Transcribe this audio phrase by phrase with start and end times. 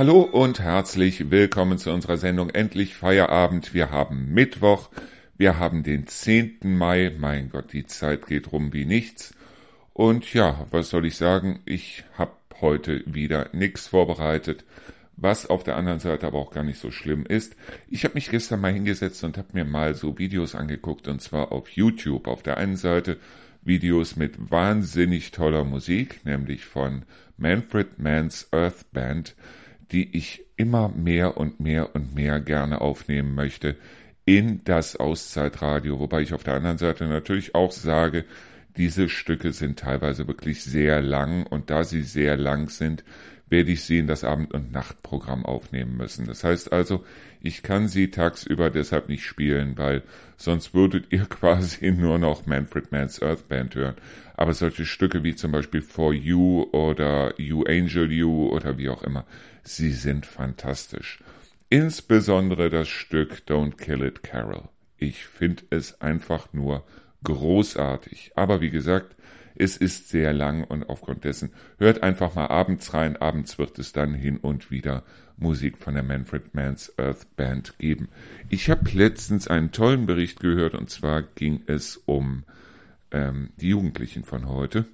[0.00, 3.74] Hallo und herzlich willkommen zu unserer Sendung Endlich Feierabend.
[3.74, 4.88] Wir haben Mittwoch,
[5.36, 6.60] wir haben den 10.
[6.62, 7.14] Mai.
[7.18, 9.34] Mein Gott, die Zeit geht rum wie nichts.
[9.92, 11.60] Und ja, was soll ich sagen?
[11.66, 12.32] Ich habe
[12.62, 14.64] heute wieder nichts vorbereitet,
[15.18, 17.54] was auf der anderen Seite aber auch gar nicht so schlimm ist.
[17.90, 21.52] Ich habe mich gestern mal hingesetzt und habe mir mal so Videos angeguckt und zwar
[21.52, 22.26] auf YouTube.
[22.26, 23.18] Auf der einen Seite
[23.60, 27.02] Videos mit wahnsinnig toller Musik, nämlich von
[27.36, 29.34] Manfred Mann's Earth Band,
[29.92, 33.76] die ich immer mehr und mehr und mehr gerne aufnehmen möchte
[34.24, 38.24] in das Auszeitradio, wobei ich auf der anderen Seite natürlich auch sage,
[38.76, 43.04] diese Stücke sind teilweise wirklich sehr lang und da sie sehr lang sind,
[43.48, 46.26] werde ich sie in das Abend- und Nachtprogramm aufnehmen müssen.
[46.26, 47.04] Das heißt also,
[47.40, 50.02] ich kann sie tagsüber deshalb nicht spielen, weil
[50.36, 53.96] sonst würdet ihr quasi nur noch Manfred Mann's Earth Band hören.
[54.34, 59.02] Aber solche Stücke wie zum Beispiel For You oder You Angel You oder wie auch
[59.02, 59.26] immer,
[59.62, 61.22] sie sind fantastisch.
[61.68, 64.68] Insbesondere das Stück Don't Kill It Carol.
[64.96, 66.84] Ich finde es einfach nur
[67.24, 68.32] großartig.
[68.34, 69.16] Aber wie gesagt,
[69.54, 73.16] es ist sehr lang und aufgrund dessen hört einfach mal abends rein.
[73.16, 75.04] Abends wird es dann hin und wieder
[75.36, 78.08] Musik von der Manfred Mann's Earth Band geben.
[78.48, 82.44] Ich habe letztens einen tollen Bericht gehört und zwar ging es um
[83.10, 84.86] ähm, die Jugendlichen von heute.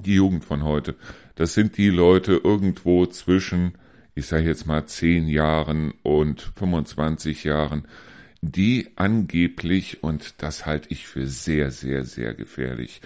[0.00, 0.94] Die Jugend von heute,
[1.34, 3.74] das sind die Leute irgendwo zwischen,
[4.18, 7.86] ich sage jetzt mal, 10 Jahren und 25 Jahren,
[8.40, 13.00] die angeblich, und das halte ich für sehr, sehr, sehr gefährlich,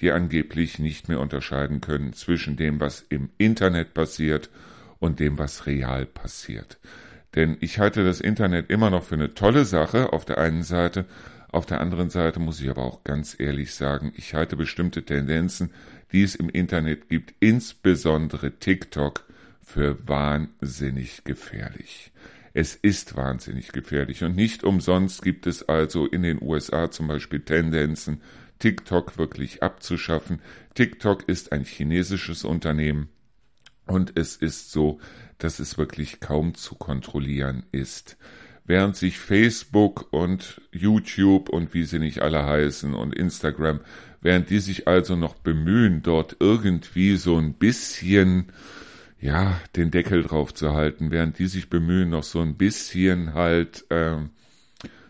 [0.00, 4.50] die angeblich nicht mehr unterscheiden können zwischen dem, was im Internet passiert
[4.98, 6.78] und dem, was real passiert.
[7.34, 11.06] Denn ich halte das Internet immer noch für eine tolle Sache auf der einen Seite,
[11.50, 15.70] auf der anderen Seite muss ich aber auch ganz ehrlich sagen, ich halte bestimmte Tendenzen,
[16.12, 19.24] die es im Internet gibt, insbesondere TikTok,
[19.68, 22.10] für wahnsinnig gefährlich.
[22.54, 27.40] Es ist wahnsinnig gefährlich und nicht umsonst gibt es also in den USA zum Beispiel
[27.40, 28.22] Tendenzen,
[28.60, 30.40] TikTok wirklich abzuschaffen.
[30.74, 33.10] TikTok ist ein chinesisches Unternehmen
[33.86, 35.00] und es ist so,
[35.36, 38.16] dass es wirklich kaum zu kontrollieren ist.
[38.64, 43.80] Während sich Facebook und YouTube und wie sie nicht alle heißen und Instagram,
[44.22, 48.50] während die sich also noch bemühen, dort irgendwie so ein bisschen
[49.20, 53.90] ja, den Deckel drauf zu halten, während die sich bemühen, noch so ein bisschen halt
[53.90, 54.16] äh,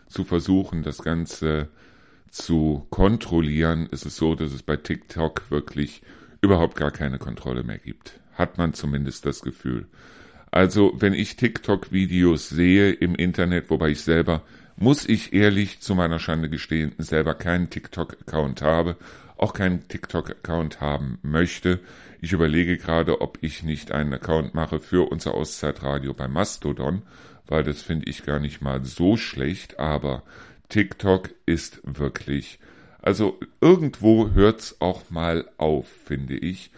[0.07, 1.69] zu versuchen, das Ganze
[2.29, 6.01] zu kontrollieren, ist es so, dass es bei TikTok wirklich
[6.41, 8.19] überhaupt gar keine Kontrolle mehr gibt.
[8.33, 9.87] Hat man zumindest das Gefühl.
[10.51, 14.43] Also, wenn ich TikTok-Videos sehe im Internet, wobei ich selber,
[14.75, 18.95] muss ich ehrlich zu meiner Schande gestehen, selber keinen TikTok-Account habe,
[19.37, 21.79] auch keinen TikTok-Account haben möchte.
[22.21, 27.03] Ich überlege gerade, ob ich nicht einen Account mache für unser Auszeitradio bei Mastodon,
[27.47, 30.23] weil das finde ich gar nicht mal so schlecht, aber
[30.67, 32.59] TikTok ist wirklich,
[33.01, 36.71] also irgendwo hört's auch mal auf, finde ich.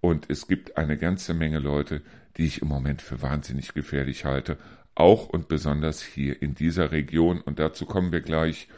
[0.00, 2.02] Und es gibt eine ganze Menge Leute,
[2.36, 4.58] die ich im Moment für wahnsinnig gefährlich halte,
[4.94, 7.40] auch und besonders hier in dieser Region.
[7.40, 8.68] Und dazu kommen wir gleich.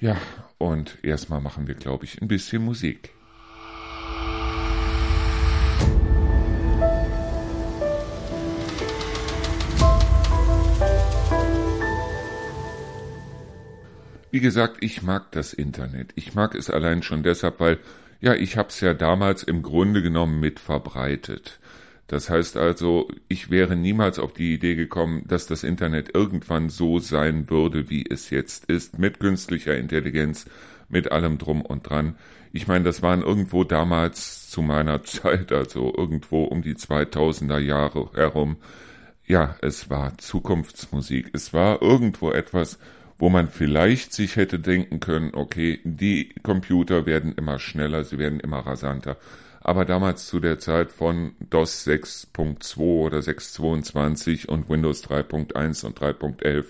[0.00, 0.16] Ja,
[0.58, 3.10] und erstmal machen wir, glaube ich, ein bisschen Musik.
[14.34, 16.10] Wie gesagt, ich mag das Internet.
[16.16, 17.78] Ich mag es allein schon deshalb, weil,
[18.20, 21.60] ja, ich hab's ja damals im Grunde genommen mit verbreitet.
[22.08, 26.98] Das heißt also, ich wäre niemals auf die Idee gekommen, dass das Internet irgendwann so
[26.98, 30.46] sein würde, wie es jetzt ist, mit künstlicher Intelligenz,
[30.88, 32.16] mit allem drum und dran.
[32.52, 38.10] Ich meine, das waren irgendwo damals zu meiner Zeit, also irgendwo um die 2000er Jahre
[38.14, 38.56] herum.
[39.26, 41.30] Ja, es war Zukunftsmusik.
[41.34, 42.80] Es war irgendwo etwas,
[43.24, 48.38] wo man vielleicht sich hätte denken können, okay, die Computer werden immer schneller, sie werden
[48.38, 49.16] immer rasanter.
[49.62, 56.66] Aber damals zu der Zeit von DOS 6.2 oder 6.22 und Windows 3.1 und 3.11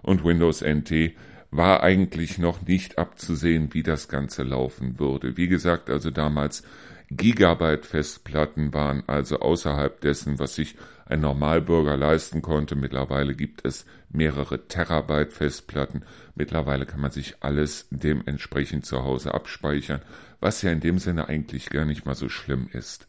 [0.00, 1.12] und Windows NT
[1.50, 5.36] war eigentlich noch nicht abzusehen, wie das Ganze laufen würde.
[5.36, 6.62] Wie gesagt, also damals
[7.10, 10.74] Gigabyte Festplatten waren also außerhalb dessen, was sich
[11.08, 12.76] ein Normalbürger leisten konnte.
[12.76, 16.02] Mittlerweile gibt es mehrere Terabyte Festplatten.
[16.34, 20.02] Mittlerweile kann man sich alles dementsprechend zu Hause abspeichern,
[20.40, 23.06] was ja in dem Sinne eigentlich gar nicht mal so schlimm ist.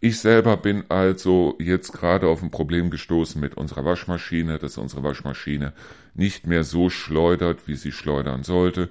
[0.00, 5.04] Ich selber bin also jetzt gerade auf ein Problem gestoßen mit unserer Waschmaschine, dass unsere
[5.04, 5.72] Waschmaschine
[6.14, 8.88] nicht mehr so schleudert, wie sie schleudern sollte.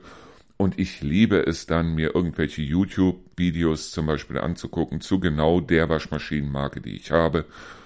[0.56, 6.80] Und ich liebe es dann, mir irgendwelche YouTube-Videos zum Beispiel anzugucken zu genau der Waschmaschinenmarke,
[6.80, 7.46] die ich habe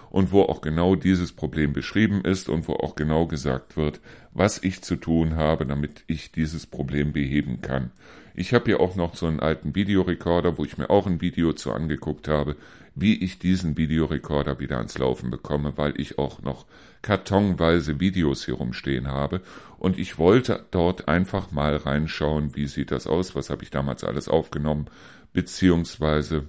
[0.10, 4.00] und wo auch genau dieses Problem beschrieben ist und wo auch genau gesagt wird,
[4.34, 7.92] was ich zu tun habe, damit ich dieses Problem beheben kann.
[8.34, 11.54] Ich habe hier auch noch so einen alten Videorekorder, wo ich mir auch ein Video
[11.54, 12.58] zu angeguckt habe,
[12.94, 16.66] wie ich diesen Videorekorder wieder ans Laufen bekomme, weil ich auch noch
[17.02, 19.42] kartonweise Videos hier rumstehen habe
[19.78, 24.04] und ich wollte dort einfach mal reinschauen, wie sieht das aus, was habe ich damals
[24.04, 24.88] alles aufgenommen,
[25.32, 26.48] beziehungsweise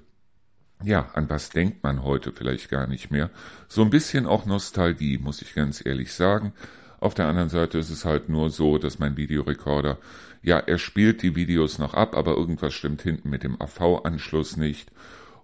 [0.82, 3.30] ja, an was denkt man heute vielleicht gar nicht mehr.
[3.68, 6.52] So ein bisschen auch Nostalgie, muss ich ganz ehrlich sagen.
[7.00, 9.98] Auf der anderen Seite ist es halt nur so, dass mein Videorekorder,
[10.42, 14.90] ja, er spielt die Videos noch ab, aber irgendwas stimmt hinten mit dem AV-Anschluss nicht.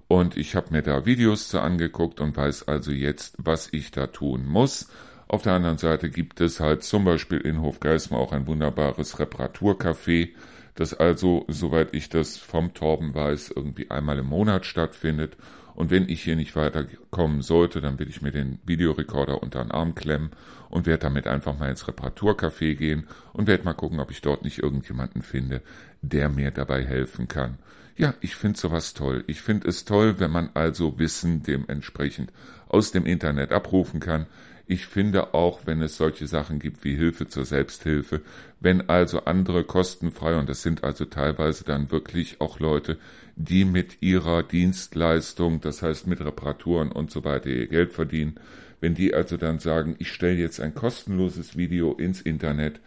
[0.08, 4.08] Und ich habe mir da Videos zu angeguckt und weiß also jetzt, was ich da
[4.08, 4.88] tun muss.
[5.28, 10.30] Auf der anderen Seite gibt es halt zum Beispiel in Hofgeismar auch ein wunderbares Reparaturcafé,
[10.74, 15.36] das also, soweit ich das vom Torben weiß, irgendwie einmal im Monat stattfindet.
[15.74, 19.70] Und wenn ich hier nicht weiterkommen sollte, dann will ich mir den Videorekorder unter den
[19.70, 20.30] Arm klemmen
[20.68, 24.44] und werde damit einfach mal ins Reparaturcafé gehen und werde mal gucken, ob ich dort
[24.44, 25.62] nicht irgendjemanden finde,
[26.02, 27.58] der mir dabei helfen kann.
[27.96, 29.24] Ja, ich finde sowas toll.
[29.26, 32.32] Ich finde es toll, wenn man also Wissen dementsprechend
[32.68, 34.26] aus dem Internet abrufen kann.
[34.72, 38.22] Ich finde auch, wenn es solche Sachen gibt wie Hilfe zur Selbsthilfe,
[38.58, 42.96] wenn also andere kostenfrei, und das sind also teilweise dann wirklich auch Leute,
[43.36, 48.36] die mit ihrer Dienstleistung, das heißt mit Reparaturen und so weiter, ihr Geld verdienen,
[48.80, 52.80] wenn die also dann sagen, ich stelle jetzt ein kostenloses Video ins Internet,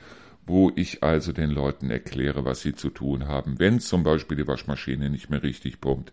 [0.47, 4.47] wo ich also den Leuten erkläre, was sie zu tun haben, wenn zum Beispiel die
[4.47, 6.11] Waschmaschine nicht mehr richtig pumpt,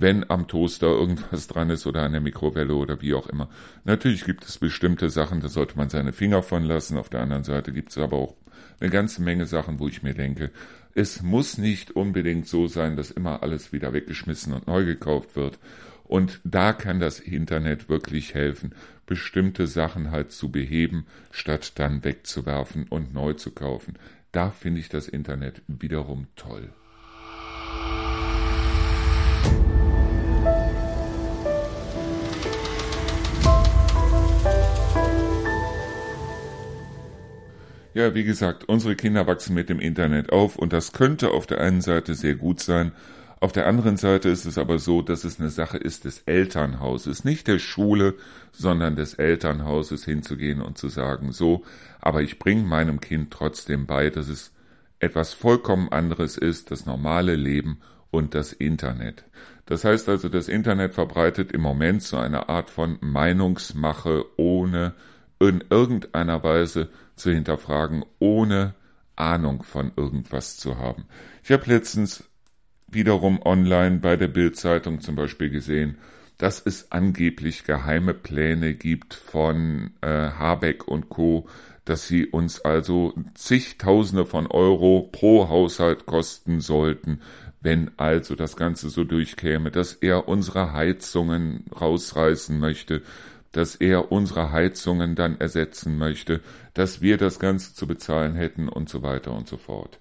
[0.00, 3.48] wenn am Toaster irgendwas dran ist oder an der Mikrowelle oder wie auch immer.
[3.84, 6.96] Natürlich gibt es bestimmte Sachen, da sollte man seine Finger von lassen.
[6.96, 8.34] Auf der anderen Seite gibt es aber auch
[8.80, 10.50] eine ganze Menge Sachen, wo ich mir denke,
[10.94, 15.58] es muss nicht unbedingt so sein, dass immer alles wieder weggeschmissen und neu gekauft wird.
[16.04, 18.74] Und da kann das Internet wirklich helfen,
[19.06, 23.98] bestimmte Sachen halt zu beheben, statt dann wegzuwerfen und neu zu kaufen.
[24.32, 26.70] Da finde ich das Internet wiederum toll.
[37.94, 41.60] Ja, wie gesagt, unsere Kinder wachsen mit dem Internet auf und das könnte auf der
[41.60, 42.92] einen Seite sehr gut sein,
[43.40, 47.22] auf der anderen Seite ist es aber so, dass es eine Sache ist des Elternhauses,
[47.24, 48.14] nicht der Schule,
[48.50, 51.64] sondern des Elternhauses hinzugehen und zu sagen, so,
[52.00, 54.52] aber ich bringe meinem Kind trotzdem bei, dass es
[54.98, 57.78] etwas vollkommen anderes ist, das normale Leben
[58.10, 59.24] und das Internet.
[59.66, 64.94] Das heißt also, das Internet verbreitet im Moment so eine Art von Meinungsmache, ohne
[65.38, 66.88] in irgendeiner Weise
[67.18, 68.74] zu hinterfragen, ohne
[69.16, 71.06] Ahnung von irgendwas zu haben.
[71.42, 72.24] Ich habe letztens
[72.86, 75.98] wiederum online bei der Bildzeitung zum Beispiel gesehen,
[76.38, 81.48] dass es angeblich geheime Pläne gibt von äh, Habeck und Co.,
[81.84, 87.20] dass sie uns also zigtausende von Euro pro Haushalt kosten sollten,
[87.60, 93.02] wenn also das Ganze so durchkäme, dass er unsere Heizungen rausreißen möchte,
[93.52, 96.40] dass er unsere Heizungen dann ersetzen möchte,
[96.74, 99.98] dass wir das Ganze zu bezahlen hätten und so weiter und so fort.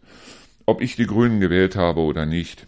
[0.66, 2.68] Ob ich die Grünen gewählt habe oder nicht,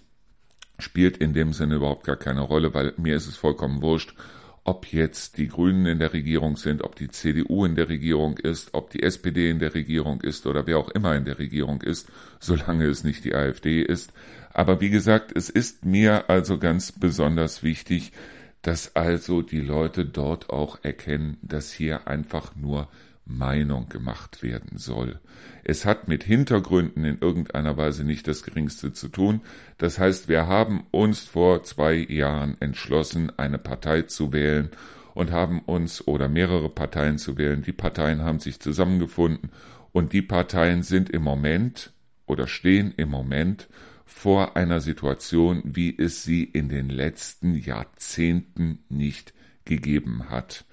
[0.77, 4.15] spielt in dem Sinne überhaupt gar keine Rolle, weil mir ist es vollkommen wurscht,
[4.63, 8.73] ob jetzt die Grünen in der Regierung sind, ob die CDU in der Regierung ist,
[8.73, 12.07] ob die SPD in der Regierung ist oder wer auch immer in der Regierung ist,
[12.39, 14.13] solange es nicht die AfD ist.
[14.53, 18.11] Aber wie gesagt, es ist mir also ganz besonders wichtig,
[18.61, 22.87] dass also die Leute dort auch erkennen, dass hier einfach nur
[23.25, 25.19] Meinung gemacht werden soll.
[25.63, 29.41] Es hat mit Hintergründen in irgendeiner Weise nicht das geringste zu tun.
[29.77, 34.69] Das heißt, wir haben uns vor zwei Jahren entschlossen, eine Partei zu wählen
[35.13, 37.61] und haben uns oder mehrere Parteien zu wählen.
[37.61, 39.51] Die Parteien haben sich zusammengefunden
[39.91, 41.91] und die Parteien sind im Moment
[42.25, 43.67] oder stehen im Moment
[44.09, 49.33] vor einer Situation, wie es sie in den letzten Jahrzehnten nicht
[49.65, 50.65] gegeben hat.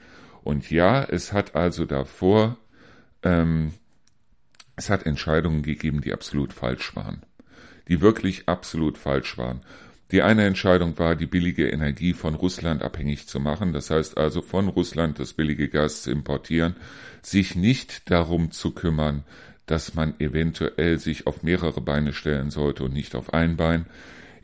[0.42, 2.56] Und ja, es hat also davor,
[3.22, 3.72] ähm,
[4.74, 7.22] es hat Entscheidungen gegeben, die absolut falsch waren.
[7.88, 9.60] Die wirklich absolut falsch waren.
[10.10, 14.40] Die eine Entscheidung war, die billige Energie von Russland abhängig zu machen, das heißt also
[14.40, 16.74] von Russland das billige Gas zu importieren,
[17.22, 19.24] sich nicht darum zu kümmern,
[19.66, 23.86] dass man eventuell sich auf mehrere Beine stellen sollte und nicht auf ein Bein,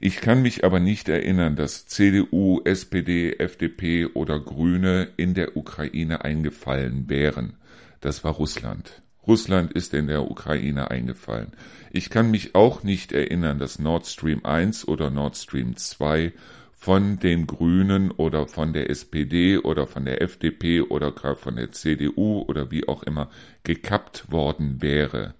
[0.05, 6.25] ich kann mich aber nicht erinnern, dass CDU, SPD, FDP oder Grüne in der Ukraine
[6.25, 7.55] eingefallen wären.
[8.01, 9.01] Das war Russland.
[9.25, 11.53] Russland ist in der Ukraine eingefallen.
[11.93, 16.33] Ich kann mich auch nicht erinnern, dass Nord Stream 1 oder Nord Stream 2
[16.83, 21.71] von den Grünen oder von der SPD oder von der FDP oder gerade von der
[21.71, 23.31] CDU oder wie auch immer
[23.63, 25.35] gekappt worden wäre.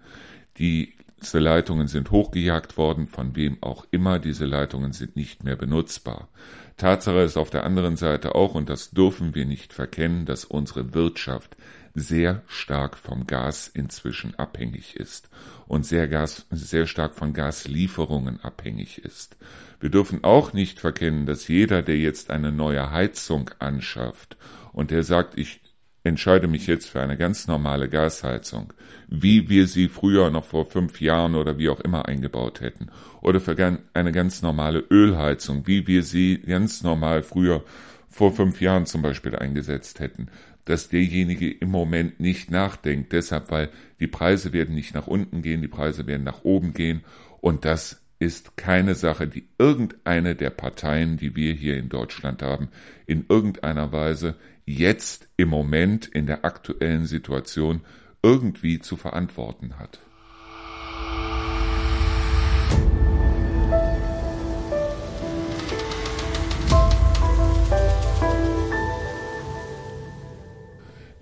[0.57, 6.29] Diese Leitungen sind hochgejagt worden, von wem auch immer, diese Leitungen sind nicht mehr benutzbar.
[6.77, 10.95] Tatsache ist auf der anderen Seite auch, und das dürfen wir nicht verkennen, dass unsere
[10.95, 11.57] Wirtschaft
[11.95, 15.29] sehr stark vom Gas inzwischen abhängig ist
[15.67, 19.37] und sehr, Gas, sehr stark von Gaslieferungen abhängig ist.
[19.81, 24.37] Wir dürfen auch nicht verkennen, dass jeder, der jetzt eine neue Heizung anschafft
[24.73, 25.61] und der sagt, ich
[26.05, 28.73] entscheide mich jetzt für eine ganz normale Gasheizung,
[29.09, 32.89] wie wir sie früher noch vor fünf Jahren oder wie auch immer eingebaut hätten,
[33.21, 33.57] oder für
[33.95, 37.63] eine ganz normale Ölheizung, wie wir sie ganz normal früher
[38.09, 40.29] vor fünf Jahren zum Beispiel eingesetzt hätten,
[40.65, 45.61] dass derjenige im Moment nicht nachdenkt, deshalb, weil die Preise werden nicht nach unten gehen,
[45.61, 47.03] die Preise werden nach oben gehen
[47.41, 52.69] und das ist keine Sache, die irgendeine der Parteien, die wir hier in Deutschland haben,
[53.07, 57.81] in irgendeiner Weise jetzt im Moment in der aktuellen Situation
[58.23, 59.99] irgendwie zu verantworten hat.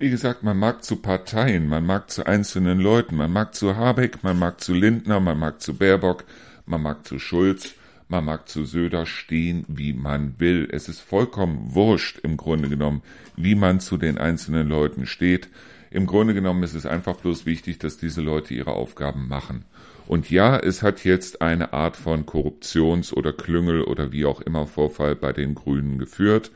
[0.01, 4.23] Wie gesagt, man mag zu Parteien, man mag zu einzelnen Leuten, man mag zu Habeck,
[4.23, 6.23] man mag zu Lindner, man mag zu Baerbock,
[6.65, 7.75] man mag zu Schulz,
[8.07, 10.67] man mag zu Söder stehen, wie man will.
[10.71, 13.03] Es ist vollkommen wurscht im Grunde genommen,
[13.35, 15.49] wie man zu den einzelnen Leuten steht.
[15.91, 19.65] Im Grunde genommen ist es einfach bloß wichtig, dass diese Leute ihre Aufgaben machen.
[20.07, 24.65] Und ja, es hat jetzt eine Art von Korruptions- oder Klüngel oder wie auch immer
[24.65, 26.49] Vorfall bei den Grünen geführt.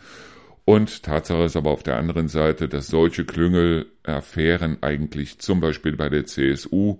[0.66, 6.10] Und Tatsache ist aber auf der anderen Seite, dass solche Klüngel-Affären eigentlich zum Beispiel bei
[6.10, 6.98] der CSU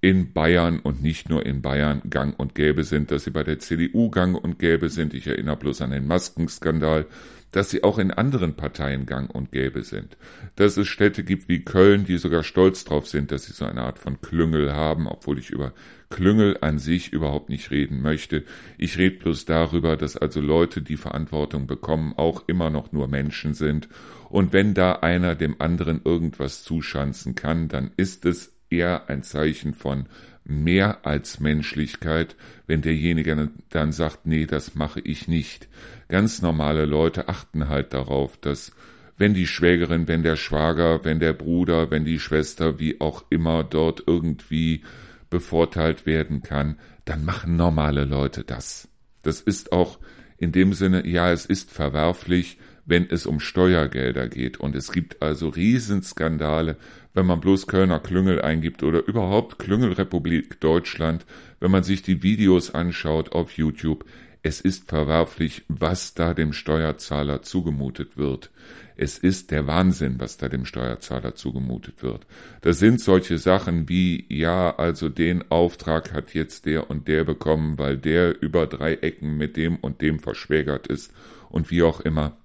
[0.00, 3.58] in Bayern und nicht nur in Bayern gang und gäbe sind, dass sie bei der
[3.58, 5.14] CDU gang und gäbe sind.
[5.14, 7.06] Ich erinnere bloß an den Maskenskandal,
[7.52, 10.16] dass sie auch in anderen Parteien gang und gäbe sind.
[10.56, 13.82] Dass es Städte gibt wie Köln, die sogar stolz drauf sind, dass sie so eine
[13.82, 15.72] Art von Klüngel haben, obwohl ich über
[16.10, 18.44] Klüngel an sich überhaupt nicht reden möchte.
[18.76, 23.54] Ich rede bloß darüber, dass also Leute, die Verantwortung bekommen, auch immer noch nur Menschen
[23.54, 23.88] sind.
[24.30, 29.74] Und wenn da einer dem anderen irgendwas zuschanzen kann, dann ist es eher ein Zeichen
[29.74, 30.06] von
[30.44, 32.36] mehr als Menschlichkeit,
[32.66, 35.68] wenn derjenige dann sagt, nee, das mache ich nicht.
[36.08, 38.72] Ganz normale Leute achten halt darauf, dass
[39.18, 43.64] wenn die Schwägerin, wenn der Schwager, wenn der Bruder, wenn die Schwester, wie auch immer
[43.64, 44.82] dort irgendwie
[45.28, 48.88] bevorteilt werden kann, dann machen normale Leute das.
[49.22, 49.98] Das ist auch
[50.38, 54.58] in dem Sinne, ja, es ist verwerflich, wenn es um Steuergelder geht.
[54.58, 56.76] Und es gibt also Riesenskandale,
[57.12, 61.26] wenn man bloß Kölner Klüngel eingibt oder überhaupt Klüngelrepublik Deutschland,
[61.60, 64.04] wenn man sich die Videos anschaut auf YouTube.
[64.48, 68.50] Es ist verwerflich, was da dem Steuerzahler zugemutet wird.
[68.96, 72.24] Es ist der Wahnsinn, was da dem Steuerzahler zugemutet wird.
[72.62, 77.76] Das sind solche Sachen wie, ja, also den Auftrag hat jetzt der und der bekommen,
[77.76, 81.12] weil der über drei Ecken mit dem und dem verschwägert ist
[81.50, 82.38] und wie auch immer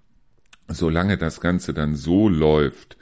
[0.67, 2.97] solange das Ganze dann so läuft,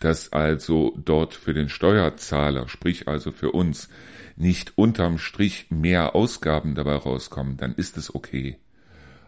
[0.00, 3.88] dass also dort für den Steuerzahler, sprich also für uns,
[4.36, 8.58] nicht unterm Strich mehr Ausgaben dabei rauskommen, dann ist es okay.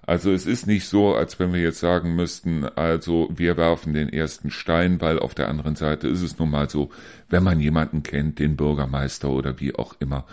[0.06, 4.08] Also es ist nicht so, als wenn wir jetzt sagen müssten, also wir werfen den
[4.08, 6.90] ersten Stein, weil auf der anderen Seite ist es nun mal so,
[7.28, 10.24] wenn man jemanden kennt, den Bürgermeister oder wie auch immer,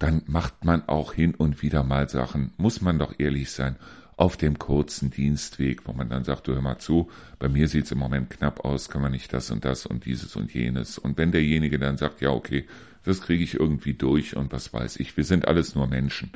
[0.00, 3.76] dann macht man auch hin und wieder mal Sachen, muss man doch ehrlich sein,
[4.16, 7.92] auf dem kurzen Dienstweg, wo man dann sagt, du hör mal zu, bei mir sieht's
[7.92, 10.98] im Moment knapp aus, kann man nicht das und das und dieses und jenes.
[10.98, 12.66] Und wenn derjenige dann sagt, ja, okay,
[13.04, 16.32] das kriege ich irgendwie durch und was weiß ich, wir sind alles nur Menschen.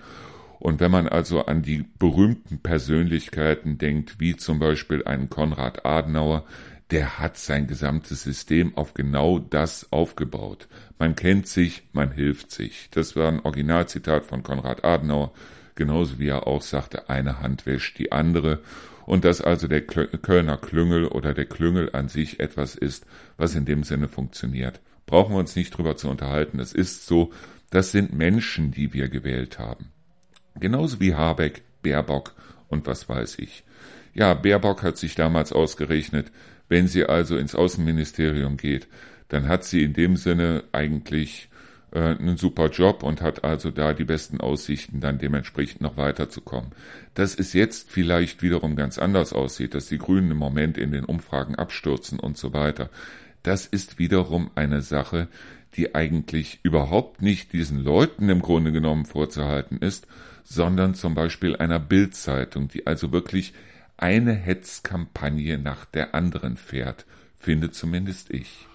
[0.59, 6.45] Und wenn man also an die berühmten Persönlichkeiten denkt, wie zum Beispiel einen Konrad Adenauer,
[6.91, 10.69] der hat sein gesamtes System auf genau das aufgebaut.
[10.99, 12.89] Man kennt sich, man hilft sich.
[12.93, 15.33] Das war ein Originalzitat von Konrad Adenauer
[15.77, 18.61] genauso wie er auch sagte, eine Hand wäscht die andere,
[19.05, 23.07] und dass also der Kölner Klüngel oder der Klüngel an sich etwas ist,
[23.37, 24.81] was in dem Sinne funktioniert.
[25.07, 26.59] Brauchen wir uns nicht drüber zu unterhalten.
[26.61, 27.33] Es ist so,
[27.71, 29.93] das sind Menschen, die wir gewählt haben.
[30.59, 32.35] Genauso wie Habeck, Baerbock
[32.69, 33.65] und was weiß ich.
[34.15, 36.33] Ja, Baerbock hat sich damals ausgerechnet,
[36.69, 38.89] wenn sie also ins Außenministerium geht,
[39.29, 41.49] dann hat sie in dem Sinne eigentlich
[41.93, 46.73] äh, einen super Job und hat also da die besten Aussichten, dann dementsprechend noch weiterzukommen.
[47.15, 51.05] Dass es jetzt vielleicht wiederum ganz anders aussieht, dass die Grünen im Moment in den
[51.05, 52.91] Umfragen abstürzen und so weiter,
[53.47, 55.29] das ist wiederum eine Sache,
[55.75, 60.07] die eigentlich überhaupt nicht diesen Leuten im Grunde genommen vorzuhalten ist,
[60.43, 63.53] sondern zum Beispiel einer Bildzeitung, die also wirklich
[63.97, 67.07] eine Hetzkampagne nach der anderen fährt,
[67.39, 68.67] finde zumindest ich.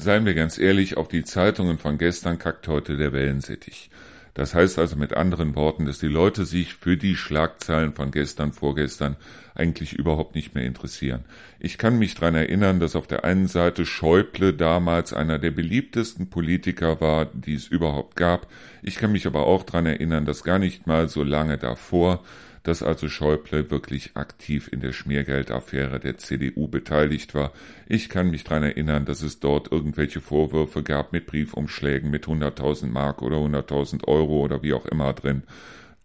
[0.00, 3.90] Seien wir ganz ehrlich, auf die Zeitungen von gestern kackt heute der Wellensittich.
[4.32, 8.54] Das heißt also mit anderen Worten, dass die Leute sich für die Schlagzeilen von gestern,
[8.54, 9.16] vorgestern
[9.54, 11.26] eigentlich überhaupt nicht mehr interessieren.
[11.58, 16.30] Ich kann mich dran erinnern, dass auf der einen Seite Schäuble damals einer der beliebtesten
[16.30, 18.46] Politiker war, die es überhaupt gab.
[18.80, 22.22] Ich kann mich aber auch dran erinnern, dass gar nicht mal so lange davor
[22.62, 27.52] dass also Schäuble wirklich aktiv in der Schmiergeldaffäre der CDU beteiligt war.
[27.86, 32.86] Ich kann mich dran erinnern, dass es dort irgendwelche Vorwürfe gab mit Briefumschlägen mit 100.000
[32.86, 35.42] Mark oder 100.000 Euro oder wie auch immer drin,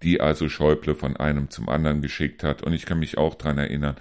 [0.01, 2.63] die also Schäuble von einem zum anderen geschickt hat.
[2.63, 3.95] Und ich kann mich auch dran erinnern,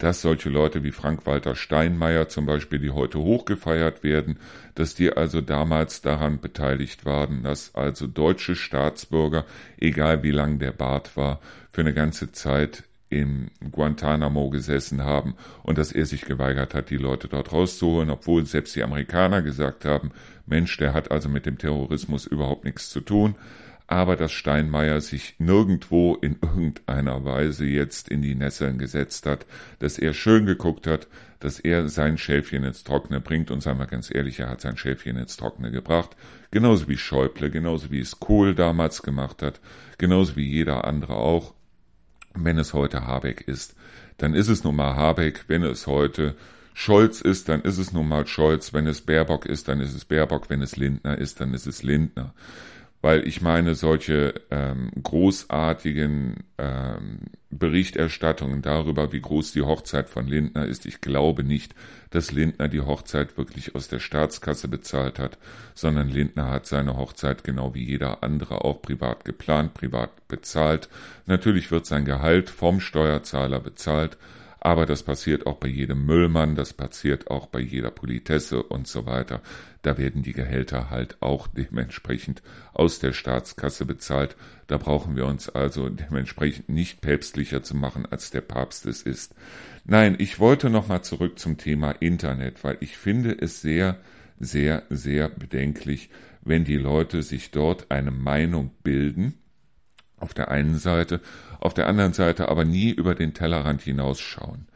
[0.00, 4.38] dass solche Leute wie Frank-Walter Steinmeier zum Beispiel, die heute hochgefeiert werden,
[4.74, 9.44] dass die also damals daran beteiligt waren, dass also deutsche Staatsbürger,
[9.78, 11.40] egal wie lang der Bart war,
[11.70, 16.96] für eine ganze Zeit in Guantanamo gesessen haben und dass er sich geweigert hat, die
[16.96, 20.12] Leute dort rauszuholen, obwohl selbst die Amerikaner gesagt haben,
[20.46, 23.34] Mensch, der hat also mit dem Terrorismus überhaupt nichts zu tun
[23.90, 29.46] aber dass Steinmeier sich nirgendwo in irgendeiner Weise jetzt in die Nesseln gesetzt hat,
[29.80, 31.08] dass er schön geguckt hat,
[31.40, 33.50] dass er sein Schäfchen ins Trockene bringt.
[33.50, 36.10] Und sagen wir ganz ehrlich, er hat sein Schäfchen ins Trockene gebracht,
[36.52, 39.60] genauso wie Schäuble, genauso wie es Kohl damals gemacht hat,
[39.98, 41.52] genauso wie jeder andere auch.
[42.34, 43.74] Wenn es heute Habeck ist,
[44.18, 46.36] dann ist es nun mal Habeck, wenn es heute
[46.74, 50.04] Scholz ist, dann ist es nun mal Scholz, wenn es Baerbock ist, dann ist es
[50.04, 52.32] Baerbock, wenn es Lindner ist, dann ist es Lindner
[53.02, 60.66] weil ich meine, solche ähm, großartigen ähm, Berichterstattungen darüber, wie groß die Hochzeit von Lindner
[60.66, 61.74] ist, ich glaube nicht,
[62.10, 65.38] dass Lindner die Hochzeit wirklich aus der Staatskasse bezahlt hat,
[65.74, 70.88] sondern Lindner hat seine Hochzeit genau wie jeder andere auch privat geplant, privat bezahlt.
[71.26, 74.18] Natürlich wird sein Gehalt vom Steuerzahler bezahlt,
[74.60, 79.06] aber das passiert auch bei jedem Müllmann, das passiert auch bei jeder Politesse und so
[79.06, 79.40] weiter.
[79.82, 82.42] Da werden die Gehälter halt auch dementsprechend
[82.74, 84.36] aus der Staatskasse bezahlt.
[84.66, 89.34] Da brauchen wir uns also dementsprechend nicht päpstlicher zu machen, als der Papst es ist.
[89.84, 93.98] Nein, ich wollte nochmal zurück zum Thema Internet, weil ich finde es sehr,
[94.38, 96.10] sehr, sehr bedenklich,
[96.42, 99.34] wenn die Leute sich dort eine Meinung bilden,
[100.16, 101.20] auf der einen Seite,
[101.58, 104.66] auf der anderen Seite aber nie über den Tellerrand hinausschauen.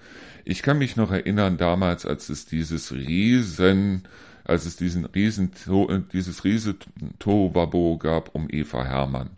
[0.44, 4.06] Ich kann mich noch erinnern damals, als es dieses riesen,
[4.44, 5.52] als es diesen riesen,
[6.12, 6.76] dieses riese
[7.18, 9.30] Tohuwabo gab um Eva Hermann.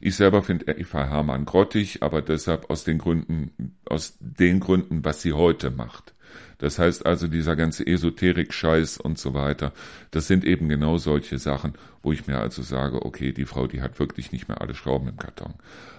[0.00, 5.22] Ich selber finde Eva Hermann grottig, aber deshalb aus den Gründen, aus den Gründen, was
[5.22, 6.14] sie heute macht.
[6.62, 9.72] Das heißt also, dieser ganze Esoterik-Scheiß und so weiter,
[10.12, 13.82] das sind eben genau solche Sachen, wo ich mir also sage, okay, die Frau, die
[13.82, 15.54] hat wirklich nicht mehr alle Schrauben im Karton.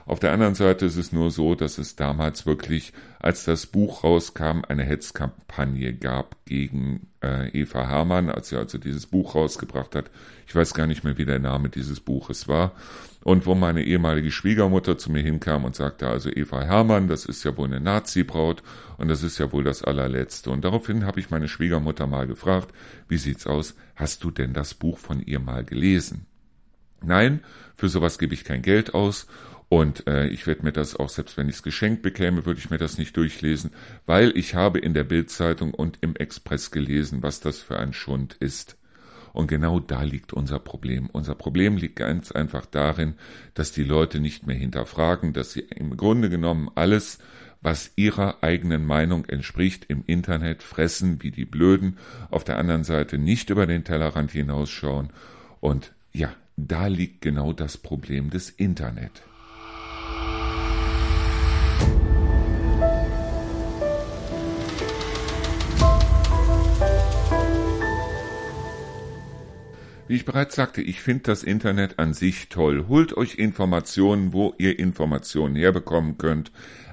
[0.05, 4.05] Auf der anderen Seite ist es nur so, dass es damals wirklich, als das Buch
[4.05, 10.11] rauskam, eine Hetzkampagne gab gegen äh, Eva Hermann, als sie also dieses Buch rausgebracht hat.
[10.47, 12.71] Ich weiß gar nicht mehr, wie der Name dieses Buches war
[13.23, 17.43] und wo meine ehemalige Schwiegermutter zu mir hinkam und sagte, also Eva Hermann, das ist
[17.43, 18.63] ja wohl eine Nazi-Braut
[18.97, 20.49] und das ist ja wohl das allerletzte.
[20.49, 22.73] Und daraufhin habe ich meine Schwiegermutter mal gefragt,
[23.07, 26.25] wie sieht's aus, hast du denn das Buch von ihr mal gelesen?
[27.01, 27.41] Nein,
[27.75, 29.27] für sowas gebe ich kein Geld aus
[29.69, 32.69] und äh, ich werde mir das auch, selbst wenn ich es geschenkt bekäme, würde ich
[32.69, 33.71] mir das nicht durchlesen,
[34.05, 38.35] weil ich habe in der Bildzeitung und im Express gelesen, was das für ein Schund
[38.39, 38.77] ist.
[39.33, 41.09] Und genau da liegt unser Problem.
[41.11, 43.15] Unser Problem liegt ganz einfach darin,
[43.55, 47.17] dass die Leute nicht mehr hinterfragen, dass sie im Grunde genommen alles,
[47.61, 51.97] was ihrer eigenen Meinung entspricht, im Internet fressen wie die Blöden,
[52.29, 55.09] auf der anderen Seite nicht über den Tellerrand hinausschauen.
[55.59, 59.23] Und ja, da liegt genau das Problem des Internet.
[70.13, 72.85] Wie ich bereits sagte, ich finde das Internet an sich toll.
[72.87, 76.51] Holt euch Informationen, wo ihr Informationen herbekommen könnt,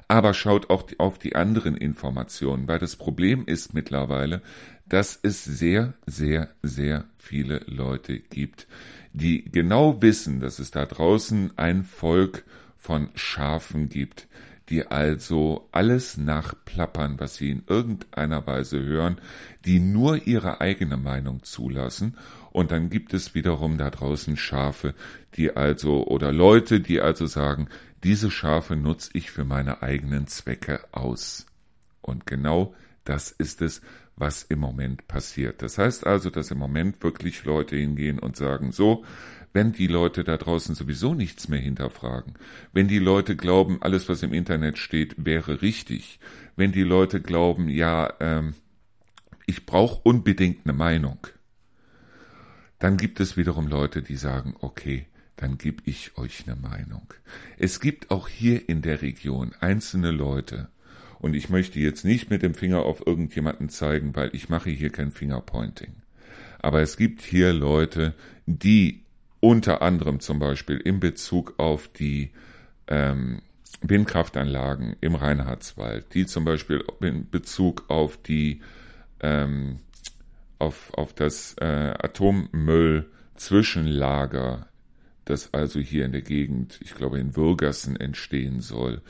[0.08, 4.40] aber schaut auch auf die anderen Informationen, weil das Problem ist mittlerweile,
[4.88, 8.66] dass es sehr, sehr, sehr viele Leute gibt,
[9.12, 12.44] die genau wissen, dass es da draußen ein Volk
[12.78, 14.28] von Schafen gibt,
[14.70, 19.20] die also alles nachplappern, was sie in irgendeiner Weise hören,
[19.66, 22.16] die nur ihre eigene Meinung zulassen
[22.52, 24.94] und dann gibt es wiederum da draußen Schafe,
[25.34, 27.68] die also oder Leute, die also sagen,
[28.02, 31.46] diese Schafe nutze ich für meine eigenen Zwecke aus.
[32.00, 33.82] Und genau das ist es,
[34.16, 35.62] was im Moment passiert.
[35.62, 39.04] Das heißt also, dass im Moment wirklich Leute hingehen und sagen, so,
[39.52, 42.34] wenn die Leute da draußen sowieso nichts mehr hinterfragen,
[42.72, 46.20] wenn die Leute glauben, alles, was im Internet steht, wäre richtig,
[46.56, 48.54] wenn die Leute glauben, ja, ähm,
[49.46, 51.18] ich brauche unbedingt eine Meinung,
[52.80, 57.14] dann gibt es wiederum Leute, die sagen, okay, dann gebe ich euch eine Meinung.
[57.56, 60.68] Es gibt auch hier in der Region einzelne Leute,
[61.20, 64.90] und ich möchte jetzt nicht mit dem Finger auf irgendjemanden zeigen, weil ich mache hier
[64.90, 65.92] kein Fingerpointing.
[66.60, 68.14] Aber es gibt hier Leute,
[68.46, 69.02] die
[69.40, 72.30] unter anderem zum Beispiel in Bezug auf die
[72.88, 73.42] ähm,
[73.82, 78.62] Windkraftanlagen im Reinhardswald, die zum Beispiel in Bezug auf die
[79.20, 79.78] ähm,
[80.60, 84.68] auf, auf das äh, Atommüll-Zwischenlager,
[85.24, 89.02] das also hier in der Gegend, ich glaube in Würgersen entstehen soll.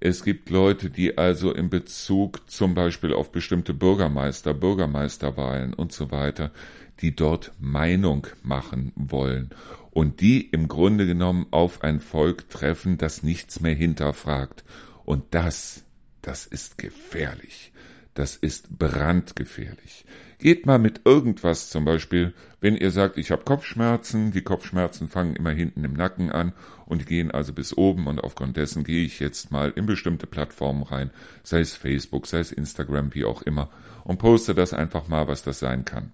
[0.00, 6.12] Es gibt Leute, die also in Bezug zum Beispiel auf bestimmte Bürgermeister, Bürgermeisterwahlen und so
[6.12, 6.52] weiter,
[7.00, 9.50] die dort Meinung machen wollen
[9.90, 14.62] und die im Grunde genommen auf ein Volk treffen, das nichts mehr hinterfragt.
[15.04, 15.84] Und das,
[16.22, 17.72] das ist gefährlich.
[18.18, 20.04] Das ist brandgefährlich.
[20.40, 25.36] Geht mal mit irgendwas zum Beispiel, wenn ihr sagt, ich habe Kopfschmerzen, die Kopfschmerzen fangen
[25.36, 26.52] immer hinten im Nacken an
[26.84, 30.82] und gehen also bis oben und aufgrund dessen gehe ich jetzt mal in bestimmte Plattformen
[30.82, 31.12] rein,
[31.44, 33.70] sei es Facebook, sei es Instagram, wie auch immer,
[34.02, 36.10] und poste das einfach mal, was das sein kann.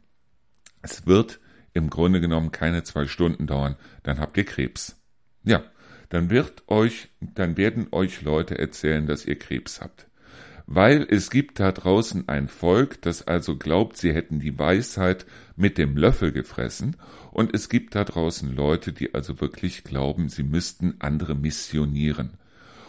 [0.83, 1.41] Es wird
[1.73, 5.01] im Grunde genommen keine zwei Stunden dauern, dann habt ihr Krebs.
[5.43, 5.65] Ja,
[6.11, 10.07] dann wird euch, dann werden euch Leute erzählen, dass ihr Krebs habt
[10.67, 15.79] weil es gibt da draußen ein Volk, das also glaubt, sie hätten die Weisheit mit
[15.79, 16.97] dem Löffel gefressen,
[17.33, 22.39] und es gibt da draußen Leute, die also wirklich glauben, sie müssten andere missionieren.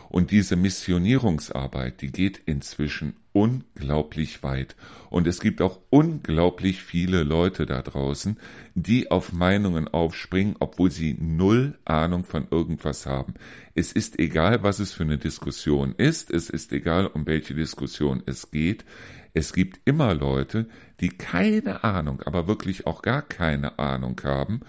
[0.10, 4.78] Und diese Missionierungsarbeit, die geht inzwischen unglaublich weit.
[5.10, 8.38] Und es gibt auch unglaublich viele Leute da draußen,
[8.76, 13.34] die auf Meinungen aufspringen, obwohl sie null Ahnung von irgendwas haben.
[13.74, 18.24] Es ist egal, was es für eine Diskussion ist, es ist egal, um welche Diskussion
[18.26, 18.86] es geht.
[19.34, 20.70] Es gibt immer Leute,
[21.02, 24.62] die keine Ahnung, aber wirklich auch gar keine Ahnung haben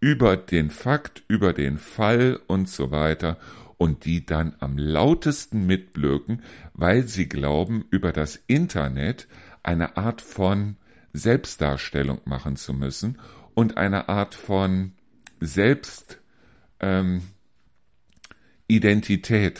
[0.00, 3.36] über den Fakt, über den Fall und so weiter
[3.78, 6.42] und die dann am lautesten mitblöken,
[6.74, 9.28] weil sie glauben, über das Internet
[9.62, 10.76] eine Art von
[11.12, 13.18] Selbstdarstellung machen zu müssen
[13.54, 14.92] und eine Art von
[15.40, 16.20] Selbstidentität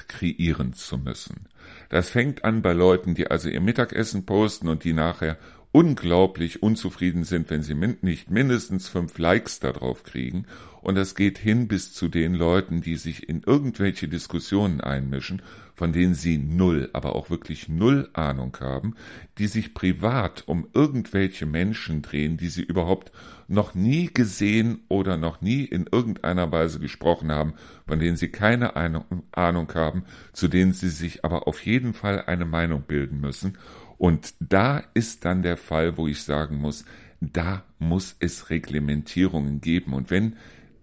[0.01, 1.47] ähm, kreieren zu müssen.
[1.89, 5.39] Das fängt an bei Leuten, die also ihr Mittagessen posten und die nachher
[5.73, 10.47] unglaublich unzufrieden sind, wenn sie nicht mindestens fünf Likes darauf kriegen.
[10.81, 15.43] Und das geht hin bis zu den Leuten, die sich in irgendwelche Diskussionen einmischen,
[15.75, 18.95] von denen sie null, aber auch wirklich null Ahnung haben,
[19.39, 23.13] die sich privat um irgendwelche Menschen drehen, die sie überhaupt
[23.49, 27.55] noch nie gesehen oder noch nie in irgendeiner Weise gesprochen haben,
[27.87, 32.45] von denen sie keine Ahnung haben, zu denen sie sich aber auf jeden Fall eine
[32.45, 33.59] Meinung bilden müssen
[33.99, 36.85] und da ist dann der Fall, wo ich sagen muss,
[37.21, 39.93] da muss es Reglementierungen geben.
[39.93, 40.37] Und wenn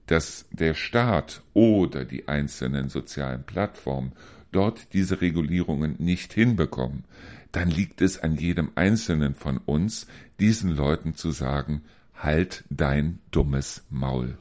[0.06, 4.12] das der Staat oder die einzelnen sozialen Plattformen
[4.52, 7.06] dort diese Regulierungen nicht hinbekommen,
[7.52, 10.08] dann liegt es an jedem Einzelnen von uns,
[10.40, 11.84] diesen Leuten zu sagen,
[12.16, 14.38] halt dein dummes Maul.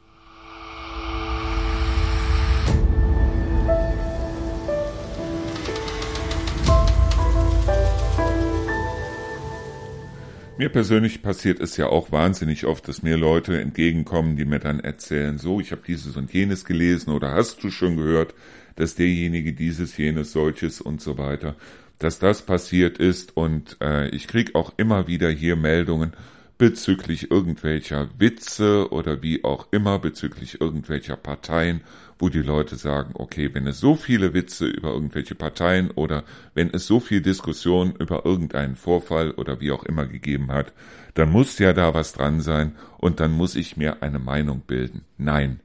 [10.56, 14.78] Mir persönlich passiert es ja auch wahnsinnig oft, dass mir Leute entgegenkommen, die mir dann
[14.78, 18.34] erzählen, so, ich habe dieses und jenes gelesen oder hast du schon gehört,
[18.76, 21.56] dass derjenige dieses, jenes, solches und so weiter,
[21.98, 26.12] dass das passiert ist und äh, ich krieg auch immer wieder hier Meldungen
[26.58, 31.82] bezüglich irgendwelcher Witze oder wie auch immer bezüglich irgendwelcher Parteien
[32.18, 36.70] wo die Leute sagen, okay, wenn es so viele Witze über irgendwelche Parteien oder wenn
[36.72, 40.72] es so viel Diskussion über irgendeinen Vorfall oder wie auch immer gegeben hat,
[41.14, 45.02] dann muss ja da was dran sein und dann muss ich mir eine Meinung bilden.
[45.18, 45.60] Nein,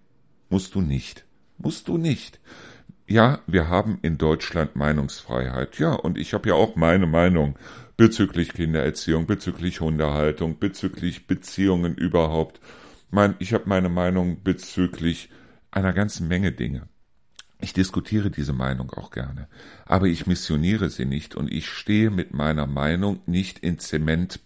[0.50, 1.26] musst du nicht.
[1.58, 2.40] Musst du nicht.
[3.08, 5.80] Ja, wir haben in Deutschland Meinungsfreiheit.
[5.80, 7.58] Ja, und ich habe ja auch meine Meinung
[8.00, 12.62] bezüglich Kindererziehung, bezüglich Hundehaltung, bezüglich Beziehungen überhaupt.
[13.12, 15.30] Mein, ich habe meine Meinung bezüglich
[15.70, 16.88] einer ganzen Menge Dinge.
[17.60, 19.50] Ich diskutiere diese Meinung auch gerne,
[19.86, 24.40] aber ich missioniere sie nicht und ich stehe mit meiner Meinung nicht in Zement,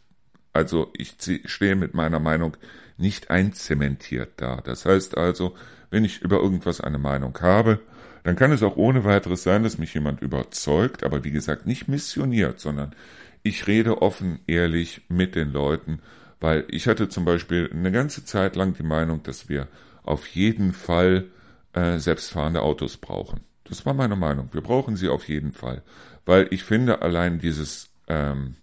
[0.52, 2.58] also ich stehe mit meiner Meinung
[2.98, 4.62] nicht einzementiert da.
[4.62, 5.54] Das heißt also,
[5.92, 7.82] wenn ich über irgendwas eine Meinung habe,
[8.24, 11.88] dann kann es auch ohne weiteres sein, dass mich jemand überzeugt, aber wie gesagt, nicht
[11.88, 12.96] missioniert, sondern
[13.44, 16.00] ich rede offen, ehrlich mit den Leuten,
[16.40, 19.68] weil ich hatte zum Beispiel eine ganze Zeit lang die Meinung, dass wir
[20.04, 21.26] auf jeden Fall
[21.74, 23.42] äh, selbstfahrende Autos brauchen.
[23.66, 24.50] Das war meine Meinung.
[24.54, 25.84] Wir brauchen sie auf jeden Fall,
[26.26, 28.56] weil ich finde allein dieses ähm,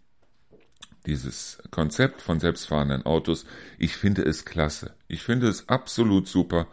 [1.07, 3.47] dieses Konzept von selbstfahrenden Autos,
[3.79, 4.95] ich finde es klasse.
[5.09, 6.67] Ich finde es absolut super,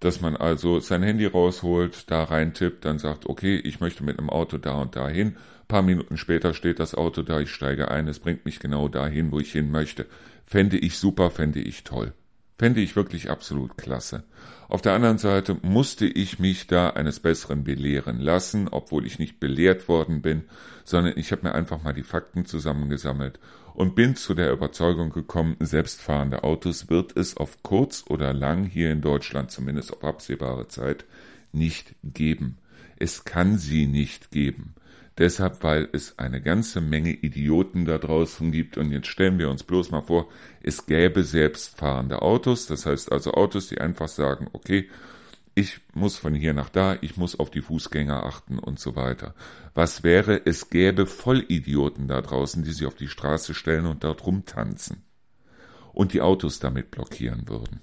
[0.00, 4.30] dass man also sein Handy rausholt, da reintippt, dann sagt, okay, ich möchte mit einem
[4.30, 5.36] Auto da und da hin.
[5.70, 9.30] Paar Minuten später steht das Auto da, ich steige ein, es bringt mich genau dahin,
[9.30, 10.06] wo ich hin möchte.
[10.44, 12.12] Fände ich super, fände ich toll.
[12.58, 14.24] Fände ich wirklich absolut klasse.
[14.68, 19.38] Auf der anderen Seite musste ich mich da eines Besseren belehren lassen, obwohl ich nicht
[19.38, 20.42] belehrt worden bin,
[20.84, 23.38] sondern ich habe mir einfach mal die Fakten zusammengesammelt
[23.72, 28.90] und bin zu der Überzeugung gekommen, selbstfahrende Autos wird es auf kurz oder lang hier
[28.90, 31.04] in Deutschland, zumindest auf absehbare Zeit,
[31.52, 32.58] nicht geben.
[32.96, 34.74] Es kann sie nicht geben.
[35.20, 38.78] Deshalb, weil es eine ganze Menge Idioten da draußen gibt.
[38.78, 40.30] Und jetzt stellen wir uns bloß mal vor,
[40.62, 42.66] es gäbe selbstfahrende Autos.
[42.66, 44.88] Das heißt also Autos, die einfach sagen, okay,
[45.54, 49.34] ich muss von hier nach da, ich muss auf die Fußgänger achten und so weiter.
[49.74, 54.24] Was wäre, es gäbe Vollidioten da draußen, die sich auf die Straße stellen und dort
[54.24, 55.04] rumtanzen
[55.92, 57.80] und die Autos damit blockieren würden.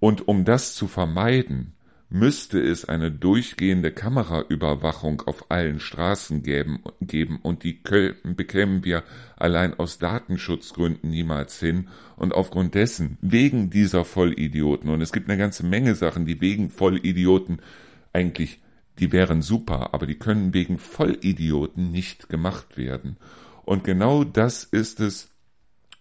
[0.00, 1.76] Und um das zu vermeiden,
[2.14, 7.80] müsste es eine durchgehende Kameraüberwachung auf allen Straßen geben, geben und die
[8.22, 9.02] bekämen wir
[9.36, 15.36] allein aus Datenschutzgründen niemals hin und aufgrund dessen, wegen dieser Vollidioten, und es gibt eine
[15.36, 17.58] ganze Menge Sachen, die wegen Vollidioten
[18.12, 18.60] eigentlich,
[19.00, 23.16] die wären super, aber die können wegen Vollidioten nicht gemacht werden.
[23.64, 25.30] Und genau das ist es,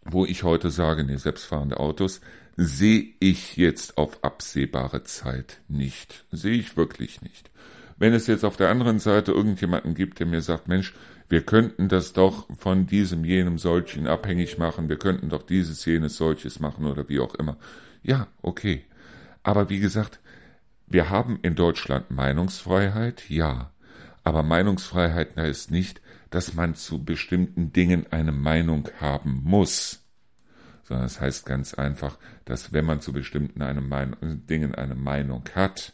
[0.06, 2.22] wo ich heute sage, nee, selbstfahrende Autos,
[2.56, 6.26] sehe ich jetzt auf absehbare Zeit nicht.
[6.32, 7.50] Sehe ich wirklich nicht.
[7.98, 10.94] Wenn es jetzt auf der anderen Seite irgendjemanden gibt, der mir sagt, Mensch,
[11.30, 16.18] wir könnten das doch von diesem, jenem, solchen abhängig machen, wir könnten doch dieses, jenes,
[16.18, 17.58] solches machen oder wie auch immer.
[18.04, 18.84] Ja, okay.
[19.42, 20.20] Aber wie gesagt,
[20.88, 23.72] wir haben in Deutschland Meinungsfreiheit, ja.
[24.24, 30.03] Aber Meinungsfreiheit heißt nicht, dass man zu bestimmten Dingen eine Meinung haben muss
[30.84, 35.44] sondern es heißt ganz einfach, dass wenn man zu bestimmten eine Meinung, Dingen eine Meinung
[35.56, 35.94] hat,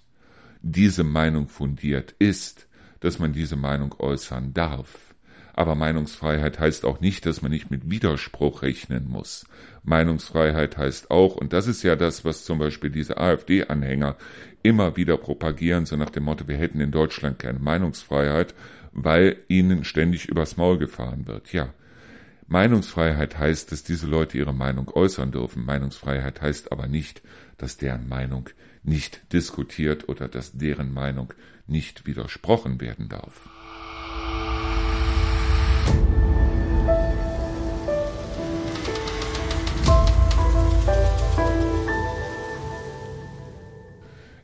[0.61, 2.67] diese Meinung fundiert ist,
[2.99, 5.09] dass man diese Meinung äußern darf.
[5.53, 9.45] Aber Meinungsfreiheit heißt auch nicht, dass man nicht mit Widerspruch rechnen muss.
[9.83, 14.15] Meinungsfreiheit heißt auch, und das ist ja das, was zum Beispiel diese AfD-Anhänger
[14.63, 18.53] immer wieder propagieren, so nach dem Motto, wir hätten in Deutschland keine Meinungsfreiheit,
[18.93, 21.51] weil ihnen ständig übers Maul gefahren wird.
[21.51, 21.73] Ja,
[22.51, 25.65] Meinungsfreiheit heißt, dass diese Leute ihre Meinung äußern dürfen.
[25.65, 27.21] Meinungsfreiheit heißt aber nicht,
[27.59, 28.49] dass deren Meinung
[28.81, 31.31] nicht diskutiert oder dass deren Meinung
[31.67, 33.47] nicht widersprochen werden darf.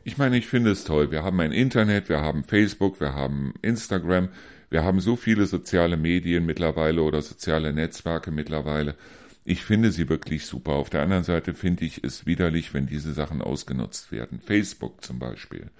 [0.04, 1.10] Ich meine, ich finde es toll.
[1.10, 4.28] Wir haben ein Internet, wir haben Facebook, wir haben Instagram,
[4.70, 8.96] wir haben so viele soziale Medien mittlerweile oder soziale Netzwerke mittlerweile.
[9.44, 10.72] Ich finde sie wirklich super.
[10.72, 14.40] Auf der anderen Seite finde ich es widerlich, wenn diese Sachen ausgenutzt werden.
[14.40, 15.70] Facebook zum Beispiel.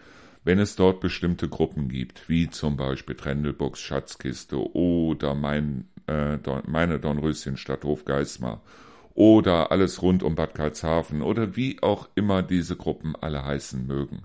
[0.44, 7.00] Wenn es dort bestimmte Gruppen gibt, wie zum Beispiel Trendelbox Schatzkiste oder mein, äh, meine
[7.00, 8.62] Dornröschenstadt Hofgeismar
[9.14, 14.22] oder alles rund um Bad Karlshafen oder wie auch immer diese Gruppen alle heißen mögen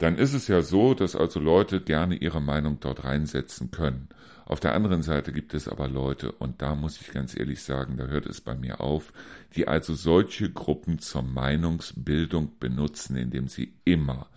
[0.00, 4.08] dann ist es ja so, dass also Leute gerne ihre Meinung dort reinsetzen können.
[4.46, 7.98] Auf der anderen Seite gibt es aber Leute, und da muss ich ganz ehrlich sagen,
[7.98, 9.12] da hört es bei mir auf,
[9.54, 14.28] die also solche Gruppen zur Meinungsbildung benutzen, indem sie immer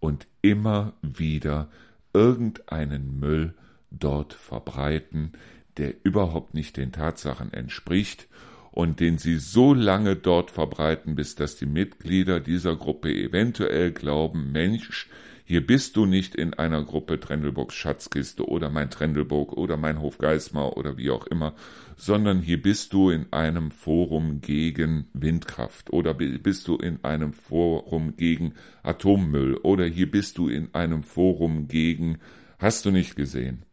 [0.00, 1.70] und immer wieder
[2.12, 3.54] irgendeinen Müll
[3.92, 5.32] dort verbreiten,
[5.76, 8.26] der überhaupt nicht den Tatsachen entspricht
[8.72, 14.50] und den sie so lange dort verbreiten, bis dass die Mitglieder dieser Gruppe eventuell glauben,
[14.50, 15.08] Mensch,
[15.44, 20.16] hier bist du nicht in einer Gruppe Trendelburgs Schatzkiste oder mein Trendelburg oder mein Hof
[20.16, 21.54] Geismar oder wie auch immer,
[21.96, 28.16] sondern hier bist du in einem Forum gegen Windkraft oder bist du in einem Forum
[28.16, 32.18] gegen Atommüll oder hier bist du in einem Forum gegen,
[32.58, 33.64] hast du nicht gesehen?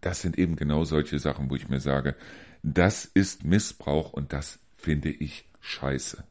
[0.00, 2.14] Das sind eben genau solche Sachen, wo ich mir sage,
[2.64, 6.24] das ist Missbrauch und das finde ich scheiße.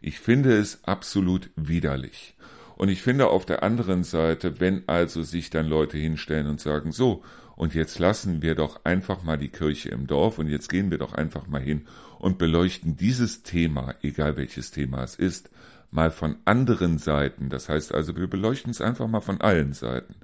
[0.00, 2.34] Ich finde es absolut widerlich.
[2.76, 6.92] Und ich finde auf der anderen Seite, wenn also sich dann Leute hinstellen und sagen,
[6.92, 7.22] so,
[7.56, 10.96] und jetzt lassen wir doch einfach mal die Kirche im Dorf und jetzt gehen wir
[10.96, 11.86] doch einfach mal hin
[12.20, 15.50] und beleuchten dieses Thema, egal welches Thema es ist,
[15.90, 17.50] mal von anderen Seiten.
[17.50, 20.14] Das heißt also, wir beleuchten es einfach mal von allen Seiten.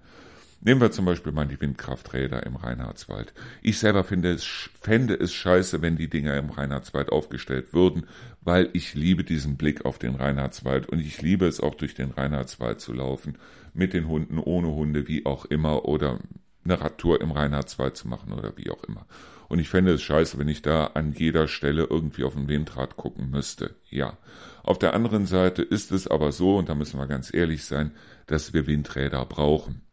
[0.66, 3.32] Nehmen wir zum Beispiel mal die Windkrafträder im Reinhardswald.
[3.62, 4.44] Ich selber finde es,
[4.80, 8.08] fände es scheiße, wenn die Dinger im Reinhardswald aufgestellt würden,
[8.40, 12.10] weil ich liebe diesen Blick auf den Reinhardswald und ich liebe es auch durch den
[12.10, 13.38] Reinhardswald zu laufen.
[13.74, 16.18] Mit den Hunden, ohne Hunde, wie auch immer, oder
[16.64, 19.06] eine Radtour im Reinhardswald zu machen oder wie auch immer.
[19.46, 22.96] Und ich fände es scheiße, wenn ich da an jeder Stelle irgendwie auf ein Windrad
[22.96, 23.76] gucken müsste.
[23.88, 24.18] Ja.
[24.64, 27.92] Auf der anderen Seite ist es aber so, und da müssen wir ganz ehrlich sein,
[28.26, 29.85] dass wir Windräder brauchen.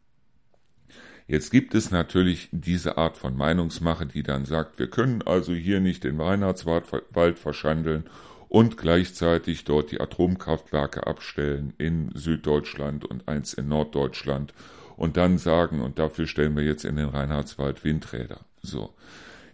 [1.27, 5.79] Jetzt gibt es natürlich diese Art von Meinungsmache, die dann sagt, wir können also hier
[5.79, 8.05] nicht den Weihnachtswald verschandeln
[8.49, 14.53] und gleichzeitig dort die Atomkraftwerke abstellen in Süddeutschland und eins in Norddeutschland
[14.95, 18.41] und dann sagen, und dafür stellen wir jetzt in den Reinhardswald Windräder.
[18.61, 18.93] So.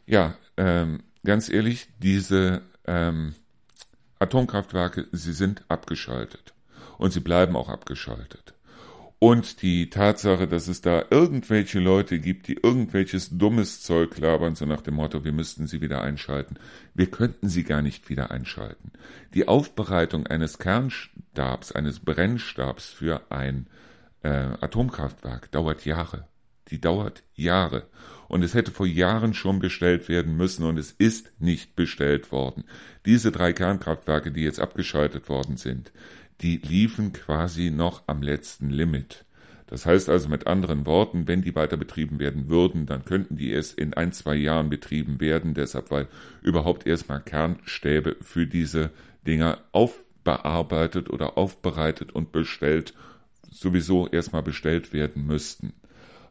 [0.06, 3.36] Ja, ähm, ganz ehrlich, diese ähm,
[4.20, 6.54] Atomkraftwerke, sie sind abgeschaltet.
[6.98, 8.54] Und sie bleiben auch abgeschaltet.
[9.20, 14.66] Und die Tatsache, dass es da irgendwelche Leute gibt, die irgendwelches dummes Zeug labern, so
[14.66, 16.56] nach dem Motto, wir müssten sie wieder einschalten.
[16.94, 18.94] Wir könnten sie gar nicht wieder einschalten.
[19.34, 23.68] Die Aufbereitung eines Kernstabs, eines Brennstabs für ein
[24.24, 26.26] äh, Atomkraftwerk dauert Jahre.
[26.70, 27.88] Die dauert Jahre
[28.30, 32.64] und es hätte vor Jahren schon bestellt werden müssen und es ist nicht bestellt worden.
[33.06, 35.92] Diese drei Kernkraftwerke, die jetzt abgeschaltet worden sind,
[36.42, 39.26] die liefen quasi noch am letzten Limit.
[39.68, 43.52] Das heißt also mit anderen Worten, wenn die weiter betrieben werden würden, dann könnten die
[43.52, 46.08] erst in ein, zwei Jahren betrieben werden, deshalb weil
[46.42, 48.90] überhaupt erstmal Kernstäbe für diese
[49.28, 52.94] Dinger aufbearbeitet oder aufbereitet und bestellt
[53.52, 55.74] sowieso erstmal bestellt werden müssten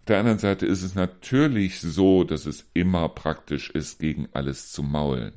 [0.08, 4.82] der anderen Seite ist es natürlich so, dass es immer praktisch ist, gegen alles zu
[4.82, 5.34] maulen.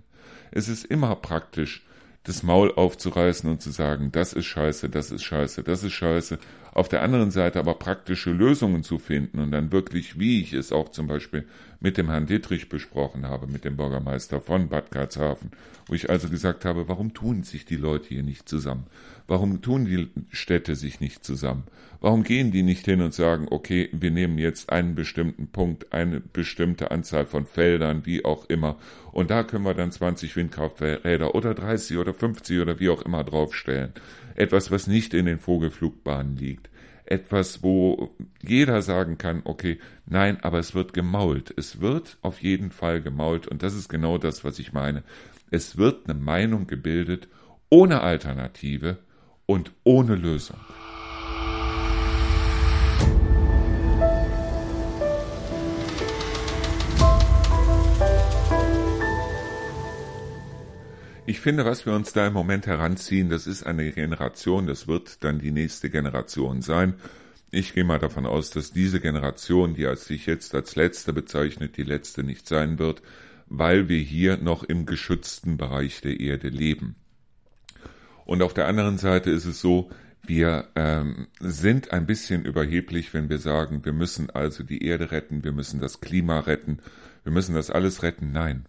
[0.51, 1.85] Es ist immer praktisch,
[2.23, 6.37] das Maul aufzureißen und zu sagen, das ist scheiße, das ist scheiße, das ist scheiße.
[6.73, 10.71] Auf der anderen Seite aber praktische Lösungen zu finden und dann wirklich, wie ich es
[10.71, 11.45] auch zum Beispiel
[11.81, 15.51] mit dem Herrn Dietrich besprochen habe, mit dem Bürgermeister von Bad Karlshafen,
[15.87, 18.85] wo ich also gesagt habe, warum tun sich die Leute hier nicht zusammen?
[19.27, 21.63] Warum tun die Städte sich nicht zusammen?
[21.99, 26.19] Warum gehen die nicht hin und sagen, okay, wir nehmen jetzt einen bestimmten Punkt, eine
[26.19, 28.77] bestimmte Anzahl von Feldern, wie auch immer,
[29.11, 33.23] und da können wir dann 20 Windkrafträder oder 30 oder 50 oder wie auch immer
[33.23, 33.93] draufstellen.
[34.41, 36.71] Etwas, was nicht in den Vogelflugbahnen liegt
[37.11, 41.53] etwas, wo jeder sagen kann, okay, nein, aber es wird gemault.
[41.57, 45.03] Es wird auf jeden Fall gemault und das ist genau das, was ich meine.
[45.51, 47.27] Es wird eine Meinung gebildet
[47.69, 48.97] ohne Alternative
[49.45, 50.57] und ohne Lösung.
[61.31, 65.23] Ich finde, was wir uns da im Moment heranziehen, das ist eine Generation, das wird
[65.23, 66.95] dann die nächste Generation sein.
[67.51, 71.77] Ich gehe mal davon aus, dass diese Generation, die als sich jetzt als letzte bezeichnet,
[71.77, 73.01] die letzte nicht sein wird,
[73.47, 76.97] weil wir hier noch im geschützten Bereich der Erde leben.
[78.25, 79.89] Und auf der anderen Seite ist es so,
[80.23, 85.45] wir ähm, sind ein bisschen überheblich, wenn wir sagen, wir müssen also die Erde retten,
[85.45, 86.79] wir müssen das Klima retten,
[87.23, 88.33] wir müssen das alles retten.
[88.33, 88.65] Nein,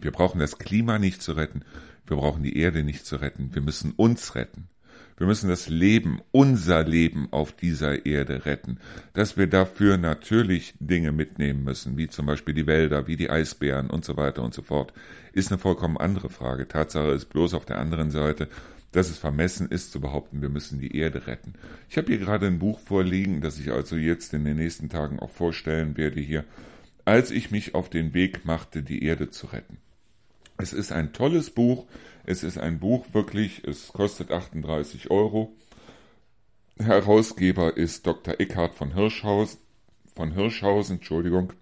[0.00, 1.62] wir brauchen das Klima nicht zu retten,
[2.06, 4.68] wir brauchen die Erde nicht zu retten, wir müssen uns retten.
[5.18, 8.78] Wir müssen das Leben, unser Leben auf dieser Erde retten.
[9.14, 13.90] Dass wir dafür natürlich Dinge mitnehmen müssen, wie zum Beispiel die Wälder, wie die Eisbären
[13.90, 14.92] und so weiter und so fort,
[15.32, 16.68] ist eine vollkommen andere Frage.
[16.68, 18.48] Tatsache ist bloß auf der anderen Seite,
[18.92, 21.54] dass es vermessen ist zu behaupten, wir müssen die Erde retten.
[21.90, 25.18] Ich habe hier gerade ein Buch vorliegen, das ich also jetzt in den nächsten Tagen
[25.18, 26.44] auch vorstellen werde hier,
[27.08, 29.78] als ich mich auf den Weg machte, die Erde zu retten.
[30.58, 31.86] Es ist ein tolles Buch.
[32.26, 35.56] Es ist ein Buch wirklich, es kostet 38 Euro.
[36.78, 38.38] Herausgeber ist Dr.
[38.38, 39.58] Eckhard von Hirschhausen,
[40.14, 41.54] von Hirschhausen, Entschuldigung,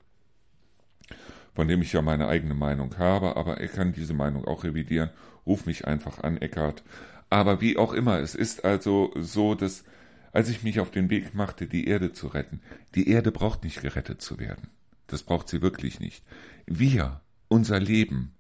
[1.54, 5.10] von dem ich ja meine eigene Meinung habe, aber er kann diese Meinung auch revidieren.
[5.46, 6.82] Ruf mich einfach an, Eckhard.
[7.30, 9.84] Aber wie auch immer, es ist also so, dass
[10.32, 12.60] als ich mich auf den Weg machte, die Erde zu retten,
[12.96, 14.70] die Erde braucht nicht gerettet zu werden.
[15.06, 16.24] Das braucht sie wirklich nicht.
[16.66, 18.34] Wir, unser Leben,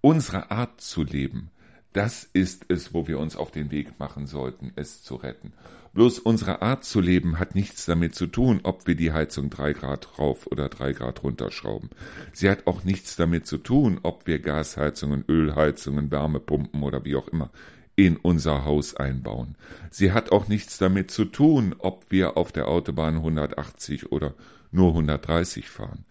[0.00, 1.50] unsere Art zu leben,
[1.94, 5.52] das ist es, wo wir uns auf den Weg machen sollten, es zu retten.
[5.94, 9.72] Bloß unsere Art zu leben hat nichts damit zu tun, ob wir die Heizung drei
[9.72, 11.90] Grad rauf oder drei Grad runterschrauben.
[12.32, 17.28] Sie hat auch nichts damit zu tun, ob wir Gasheizungen, Ölheizungen, Wärmepumpen oder wie auch
[17.28, 17.50] immer
[17.96, 19.56] in unser Haus einbauen.
[19.90, 24.34] Sie hat auch nichts damit zu tun, ob wir auf der Autobahn 180 oder
[24.70, 26.04] nur 130 fahren.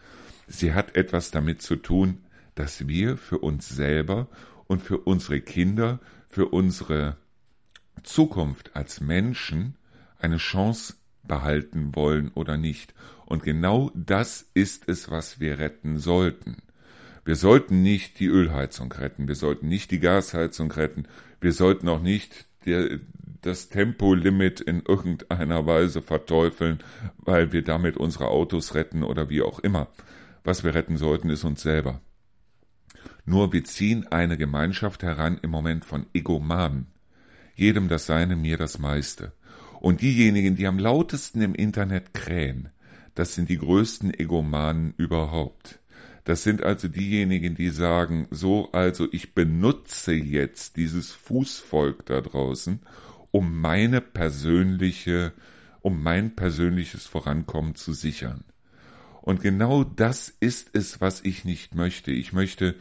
[0.47, 2.19] Sie hat etwas damit zu tun,
[2.55, 4.27] dass wir für uns selber
[4.67, 7.17] und für unsere Kinder, für unsere
[8.03, 9.75] Zukunft als Menschen
[10.19, 12.93] eine Chance behalten wollen oder nicht.
[13.25, 16.57] Und genau das ist es, was wir retten sollten.
[17.25, 21.07] Wir sollten nicht die Ölheizung retten, wir sollten nicht die Gasheizung retten,
[21.43, 22.99] wir sollten auch nicht der,
[23.41, 26.79] das Tempolimit in irgendeiner Weise verteufeln,
[27.17, 29.89] weil wir damit unsere Autos retten oder wie auch immer.
[30.43, 32.01] Was wir retten sollten, ist uns selber.
[33.25, 36.87] Nur wir ziehen eine Gemeinschaft heran im Moment von Egomanen.
[37.55, 39.33] Jedem das Seine, mir das meiste.
[39.79, 42.69] Und diejenigen, die am lautesten im Internet krähen,
[43.15, 45.79] das sind die größten Egomanen überhaupt.
[46.23, 52.79] Das sind also diejenigen, die sagen, so also ich benutze jetzt dieses Fußvolk da draußen,
[53.31, 55.33] um meine persönliche,
[55.81, 58.45] um mein persönliches Vorankommen zu sichern.
[59.21, 62.11] Und genau das ist es, was ich nicht möchte.
[62.11, 62.75] Ich möchte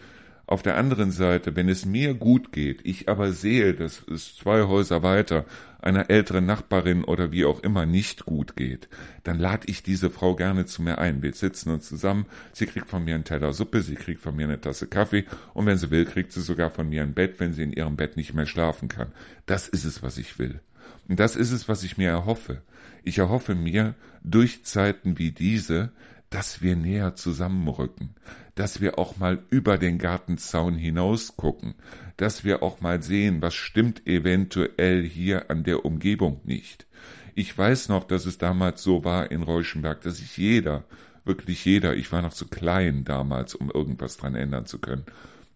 [0.53, 4.65] auf der anderen Seite, wenn es mir gut geht, ich aber sehe, dass es zwei
[4.65, 5.47] Häuser weiter
[5.81, 8.91] einer älteren Nachbarin oder wie auch immer nicht gut geht,
[9.25, 11.23] dann lade ich diese Frau gerne zu mir ein.
[11.23, 14.45] Wir sitzen uns zusammen, sie kriegt von mir einen Teller Suppe, sie kriegt von mir
[14.45, 15.25] eine Tasse Kaffee
[15.55, 17.97] und wenn sie will, kriegt sie sogar von mir ein Bett, wenn sie in ihrem
[17.97, 19.11] Bett nicht mehr schlafen kann.
[19.47, 20.61] Das ist es, was ich will.
[21.09, 22.61] Und das ist es, was ich mir erhoffe.
[23.05, 25.93] Ich erhoffe mir durch Zeiten wie diese,
[26.33, 28.15] dass wir näher zusammenrücken,
[28.55, 31.75] dass wir auch mal über den Gartenzaun hinaus gucken,
[32.17, 36.87] dass wir auch mal sehen, was stimmt eventuell hier an der Umgebung nicht.
[37.35, 40.85] Ich weiß noch, dass es damals so war in Reuschenberg, dass sich jeder,
[41.25, 45.05] wirklich jeder, ich war noch zu klein damals, um irgendwas dran ändern zu können,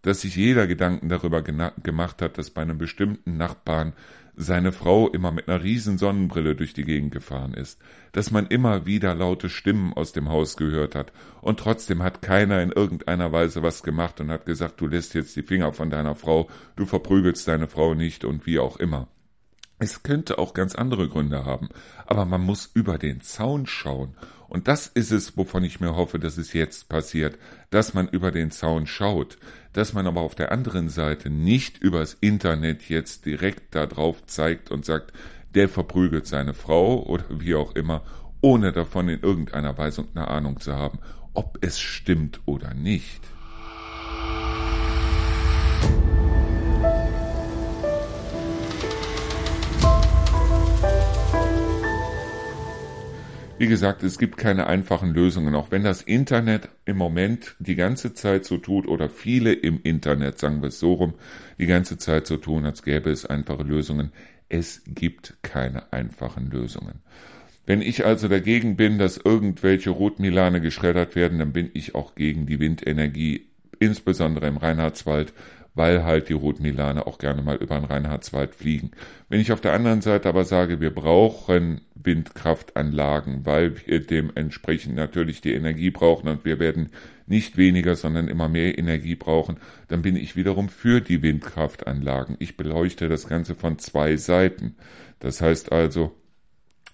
[0.02, 3.94] dass sich jeder Gedanken darüber gemacht hat, dass bei einem bestimmten Nachbarn
[4.36, 7.80] seine Frau immer mit einer riesen Sonnenbrille durch die Gegend gefahren ist,
[8.12, 12.62] dass man immer wieder laute Stimmen aus dem Haus gehört hat, und trotzdem hat keiner
[12.62, 16.14] in irgendeiner Weise was gemacht und hat gesagt, du lässt jetzt die Finger von deiner
[16.14, 19.08] Frau, du verprügelst deine Frau nicht und wie auch immer.
[19.78, 21.68] Es könnte auch ganz andere Gründe haben,
[22.06, 24.14] aber man muss über den Zaun schauen.
[24.48, 27.36] Und das ist es, wovon ich mir hoffe, dass es jetzt passiert,
[27.70, 29.38] dass man über den Zaun schaut,
[29.74, 34.70] dass man aber auf der anderen Seite nicht übers Internet jetzt direkt da drauf zeigt
[34.70, 35.12] und sagt,
[35.54, 38.02] der verprügelt seine Frau oder wie auch immer,
[38.40, 41.00] ohne davon in irgendeiner Weise eine Ahnung zu haben,
[41.34, 43.20] ob es stimmt oder nicht.
[53.58, 58.12] Wie gesagt, es gibt keine einfachen Lösungen, auch wenn das Internet im Moment die ganze
[58.12, 61.14] Zeit so tut oder viele im Internet, sagen wir es so rum,
[61.58, 64.12] die ganze Zeit so tun, als gäbe es einfache Lösungen.
[64.50, 67.00] Es gibt keine einfachen Lösungen.
[67.64, 72.44] Wenn ich also dagegen bin, dass irgendwelche Rotmilane geschreddert werden, dann bin ich auch gegen
[72.44, 73.46] die Windenergie,
[73.78, 75.32] insbesondere im Reinhardswald,
[75.76, 78.90] weil halt die Rotmilane auch gerne mal über den Reinhardswald fliegen.
[79.28, 85.42] Wenn ich auf der anderen Seite aber sage, wir brauchen Windkraftanlagen, weil wir dementsprechend natürlich
[85.42, 86.90] die Energie brauchen und wir werden
[87.26, 89.58] nicht weniger, sondern immer mehr Energie brauchen,
[89.88, 92.36] dann bin ich wiederum für die Windkraftanlagen.
[92.38, 94.76] Ich beleuchte das Ganze von zwei Seiten.
[95.18, 96.14] Das heißt also,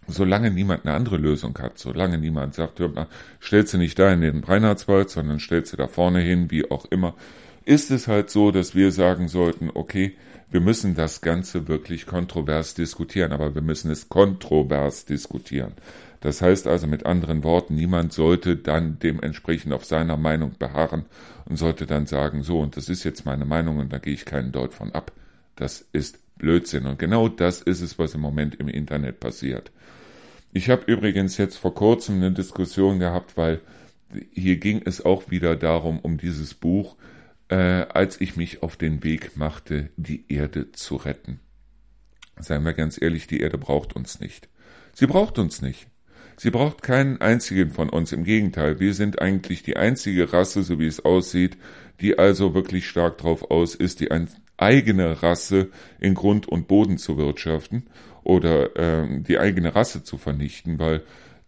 [0.09, 3.07] solange niemand eine andere Lösung hat, solange niemand sagt, hör mal,
[3.41, 6.87] stellst du nicht da in den Reinhardswald, sondern stellst du da vorne hin, wie auch
[6.87, 7.15] immer,
[7.65, 10.17] ist es halt so, dass wir sagen sollten, okay,
[10.51, 15.73] wir müssen das Ganze wirklich kontrovers diskutieren, aber wir müssen es kontrovers diskutieren.
[16.21, 21.07] Das heißt also mit anderen Worten, niemand sollte dann dementsprechend auf seiner Meinung beharren
[21.47, 24.25] und sollte dann sagen, so, und das ist jetzt meine Meinung und da gehe ich
[24.25, 25.11] keinen Deut von ab.
[25.57, 26.87] Das ist Blödsinn.
[26.87, 29.73] Und genau das ist es, was im Moment im Internet passiert.
[30.53, 33.61] Ich habe übrigens jetzt vor kurzem eine Diskussion gehabt, weil
[34.33, 36.97] hier ging es auch wieder darum, um dieses Buch,
[37.53, 41.39] äh, als ich mich auf den Weg machte, die Erde zu retten.
[42.39, 44.49] Seien wir ganz ehrlich, die Erde braucht uns nicht.
[44.95, 45.87] Sie braucht uns nicht.
[46.39, 48.11] Sie braucht keinen einzigen von uns.
[48.13, 51.59] Im Gegenteil, wir sind eigentlich die einzige Rasse, so wie es aussieht,
[52.01, 54.09] die also wirklich stark drauf aus ist, die
[54.57, 55.69] eigene Rasse
[56.01, 57.85] in Grund und Boden zu wirtschaften
[58.25, 61.03] oder äh, die eigene Rasse zu vernichten, weil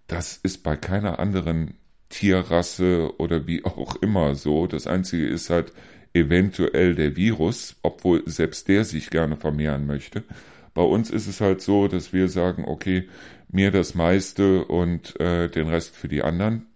[0.07, 1.79] das ist bei keiner anderen
[2.11, 4.67] Tierrasse oder wie auch immer so.
[4.67, 5.73] Das Einzige ist halt,
[6.15, 10.23] eventuell der Virus, obwohl selbst der sich gerne vermehren möchte.
[10.73, 13.09] Bei uns ist es halt so, dass wir sagen, okay,
[13.49, 16.67] mir das meiste und äh, den Rest für die anderen.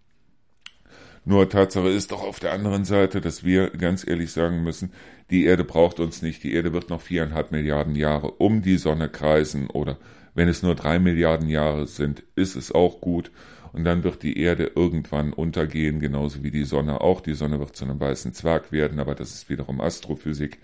[1.24, 4.92] Nur Tatsache ist doch auf der anderen Seite, dass wir ganz ehrlich sagen müssen,
[5.30, 6.42] die Erde braucht uns nicht.
[6.42, 9.98] Die Erde wird noch viereinhalb Milliarden Jahre um die Sonne kreisen oder
[10.34, 13.30] wenn es nur drei Milliarden Jahre sind, ist es auch gut
[13.72, 17.20] und dann wird die Erde irgendwann untergehen, genauso wie die Sonne auch.
[17.20, 20.58] Die Sonne wird zu einem weißen Zwerg werden, aber das ist wiederum Astrophysik.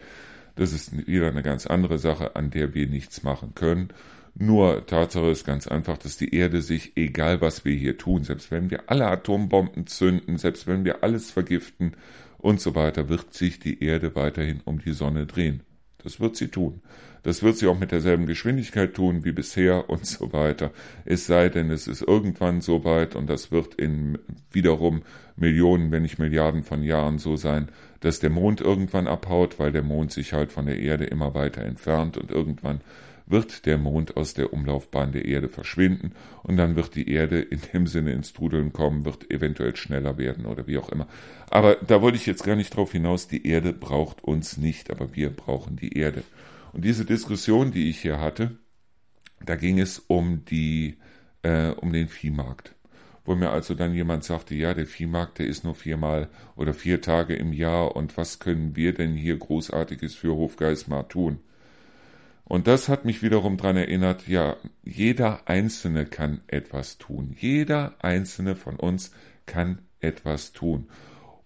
[0.56, 3.88] Das ist wieder eine ganz andere Sache, an der wir nichts machen können.
[4.36, 8.50] Nur Tatsache ist ganz einfach, dass die Erde sich, egal was wir hier tun, selbst
[8.50, 11.92] wenn wir alle Atombomben zünden, selbst wenn wir alles vergiften
[12.38, 15.62] und so weiter, wird sich die Erde weiterhin um die Sonne drehen.
[16.04, 16.82] Das wird sie tun.
[17.22, 20.70] Das wird sie auch mit derselben Geschwindigkeit tun wie bisher und so weiter.
[21.04, 24.18] Es sei denn, es ist irgendwann so weit und das wird in
[24.52, 25.02] wiederum
[25.36, 27.68] Millionen, wenn nicht Milliarden von Jahren so sein,
[28.00, 31.62] dass der Mond irgendwann abhaut, weil der Mond sich halt von der Erde immer weiter
[31.62, 32.82] entfernt und irgendwann
[33.26, 36.12] wird der Mond aus der Umlaufbahn der Erde verschwinden
[36.42, 40.46] und dann wird die Erde in dem Sinne ins Trudeln kommen, wird eventuell schneller werden
[40.46, 41.08] oder wie auch immer.
[41.48, 45.14] Aber da wollte ich jetzt gar nicht drauf hinaus, die Erde braucht uns nicht, aber
[45.14, 46.22] wir brauchen die Erde.
[46.72, 48.58] Und diese Diskussion, die ich hier hatte,
[49.44, 50.98] da ging es um die,
[51.42, 52.74] äh, um den Viehmarkt.
[53.24, 57.00] Wo mir also dann jemand sagte, ja, der Viehmarkt, der ist nur viermal oder vier
[57.00, 61.38] Tage im Jahr und was können wir denn hier Großartiges für Hofgeismar tun?
[62.44, 67.34] Und das hat mich wiederum daran erinnert, ja, jeder Einzelne kann etwas tun.
[67.38, 69.12] Jeder Einzelne von uns
[69.46, 70.88] kann etwas tun.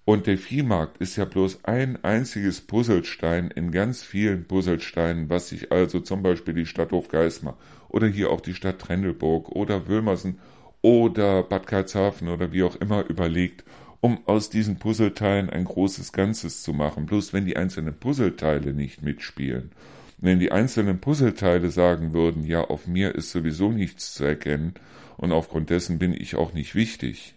[0.04, 5.70] Und der Viehmarkt ist ja bloß ein einziges Puzzlestein in ganz vielen Puzzlesteinen, was sich
[5.70, 10.38] also zum Beispiel die Stadt Hofgeismar oder hier auch die Stadt Trendelburg oder Wülmersen
[10.80, 13.64] oder Bad Karlshafen oder wie auch immer überlegt,
[14.00, 17.04] um aus diesen Puzzleteilen ein großes Ganzes zu machen.
[17.04, 19.72] Bloß wenn die einzelnen Puzzleteile nicht mitspielen,
[20.18, 24.74] wenn die einzelnen Puzzleteile sagen würden, ja, auf mir ist sowieso nichts zu erkennen
[25.16, 27.34] und aufgrund dessen bin ich auch nicht wichtig,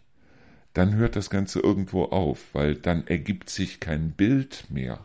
[0.74, 5.00] dann hört das Ganze irgendwo auf, weil dann ergibt sich kein Bild mehr.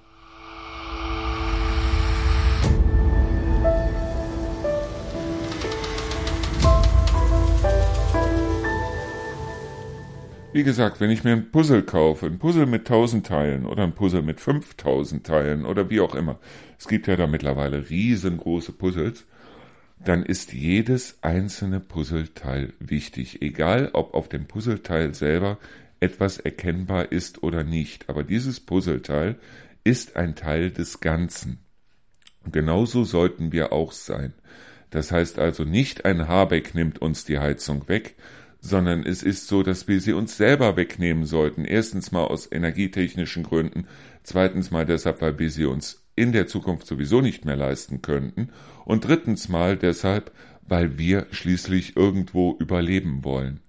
[10.56, 13.92] Wie gesagt, wenn ich mir ein Puzzle kaufe, ein Puzzle mit 1000 Teilen oder ein
[13.92, 16.38] Puzzle mit 5000 Teilen oder wie auch immer,
[16.78, 19.26] es gibt ja da mittlerweile riesengroße Puzzles,
[20.02, 25.58] dann ist jedes einzelne Puzzleteil wichtig, egal ob auf dem Puzzleteil selber
[26.00, 28.08] etwas erkennbar ist oder nicht.
[28.08, 29.36] Aber dieses Puzzleteil
[29.84, 31.58] ist ein Teil des Ganzen.
[32.50, 34.32] genauso sollten wir auch sein.
[34.88, 38.14] Das heißt also nicht ein Habeck nimmt uns die Heizung weg,
[38.60, 41.64] sondern es ist so, dass wir sie uns selber wegnehmen sollten.
[41.64, 43.86] Erstens mal aus energietechnischen Gründen,
[44.22, 48.48] zweitens mal deshalb, weil wir sie uns in der Zukunft sowieso nicht mehr leisten könnten
[48.84, 50.32] und drittens mal deshalb,
[50.62, 53.60] weil wir schließlich irgendwo überleben wollen.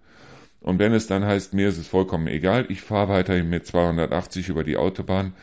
[0.61, 4.49] Und wenn es dann heißt, mir ist es vollkommen egal, ich fahre weiterhin mit 280
[4.49, 5.33] über die Autobahn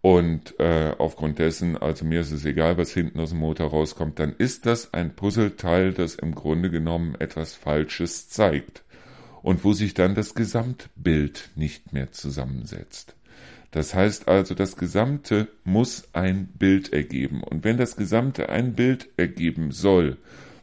[0.00, 4.18] und äh, aufgrund dessen, also mir ist es egal, was hinten aus dem Motor rauskommt,
[4.18, 8.83] dann ist das ein Puzzleteil, das im Grunde genommen etwas Falsches zeigt
[9.44, 13.14] und wo sich dann das Gesamtbild nicht mehr zusammensetzt.
[13.72, 17.44] Das heißt also, das Gesamte muss ein Bild ergeben.
[17.44, 20.16] Und wenn das Gesamte ein Bild ergeben soll,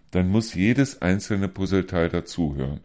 [0.09, 2.79] dann muss jedes einzelne Puzzleteil dazuhören,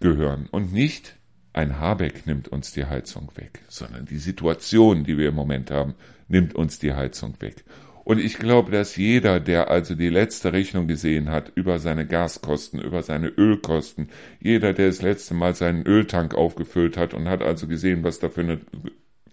[0.00, 0.48] gehören.
[0.50, 1.16] Und nicht
[1.54, 5.94] ein Habeck nimmt uns die Heizung weg, sondern die Situation, die wir im Moment haben,
[6.28, 7.64] nimmt uns die Heizung weg.
[8.06, 12.80] Und ich glaube, dass jeder, der also die letzte Rechnung gesehen hat über seine Gaskosten,
[12.80, 17.66] über seine Ölkosten, jeder, der das letzte Mal seinen Öltank aufgefüllt hat und hat also
[17.66, 18.60] gesehen, was da für eine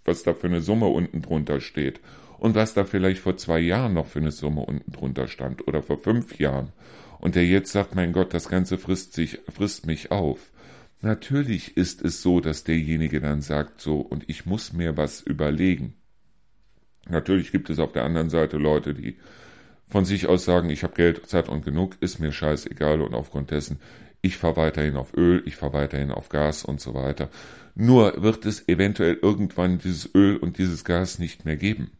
[0.06, 2.00] was da für eine Summe unten drunter steht
[2.40, 5.84] und was da vielleicht vor zwei Jahren noch für eine Summe unten drunter stand oder
[5.84, 6.72] vor fünf Jahren
[7.20, 10.52] und der jetzt sagt, mein Gott, das Ganze frisst sich, frisst mich auf.
[11.00, 15.94] Natürlich ist es so, dass derjenige dann sagt so, und ich muss mir was überlegen.
[17.10, 19.18] Natürlich gibt es auf der anderen Seite Leute, die
[19.88, 23.52] von sich aus sagen, ich habe Geld, Zeit und genug, ist mir scheißegal und aufgrund
[23.52, 23.80] dessen,
[24.22, 27.30] ich fahre weiterhin auf Öl, ich fahre weiterhin auf Gas und so weiter.
[27.76, 31.92] Nur wird es eventuell irgendwann dieses Öl und dieses Gas nicht mehr geben.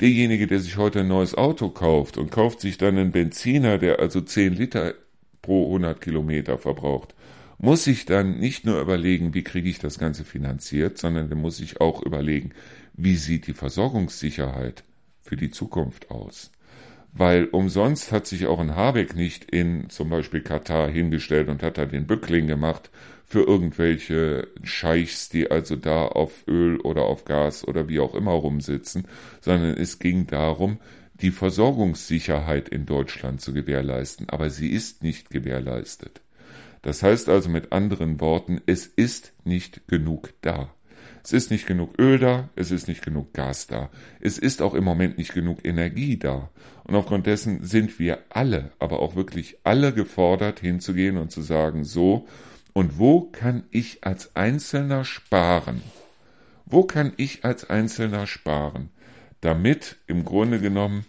[0.00, 3.98] Derjenige, der sich heute ein neues Auto kauft und kauft sich dann einen Benziner, der
[3.98, 4.94] also 10 Liter
[5.42, 7.14] pro 100 Kilometer verbraucht,
[7.58, 11.56] muss sich dann nicht nur überlegen, wie kriege ich das Ganze finanziert, sondern der muss
[11.56, 12.50] sich auch überlegen,
[12.96, 14.84] wie sieht die Versorgungssicherheit
[15.22, 16.50] für die Zukunft aus.
[17.12, 21.78] Weil umsonst hat sich auch ein Habeck nicht in zum Beispiel Katar hingestellt und hat
[21.78, 22.90] da den Bückling gemacht
[23.24, 28.32] für irgendwelche Scheichs, die also da auf Öl oder auf Gas oder wie auch immer
[28.32, 29.08] rumsitzen,
[29.40, 30.78] sondern es ging darum,
[31.14, 34.28] die Versorgungssicherheit in Deutschland zu gewährleisten.
[34.28, 36.20] Aber sie ist nicht gewährleistet.
[36.82, 40.75] Das heißt also mit anderen Worten, es ist nicht genug da.
[41.26, 44.74] Es ist nicht genug Öl da, es ist nicht genug Gas da, es ist auch
[44.74, 46.50] im Moment nicht genug Energie da.
[46.84, 51.82] Und aufgrund dessen sind wir alle, aber auch wirklich alle gefordert, hinzugehen und zu sagen,
[51.82, 52.28] so,
[52.74, 55.82] und wo kann ich als Einzelner sparen?
[56.64, 58.90] Wo kann ich als Einzelner sparen,
[59.40, 61.06] damit im Grunde genommen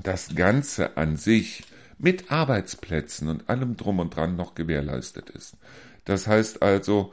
[0.00, 1.64] das Ganze an sich
[1.98, 5.56] mit Arbeitsplätzen und allem drum und dran noch gewährleistet ist.
[6.04, 7.12] Das heißt also,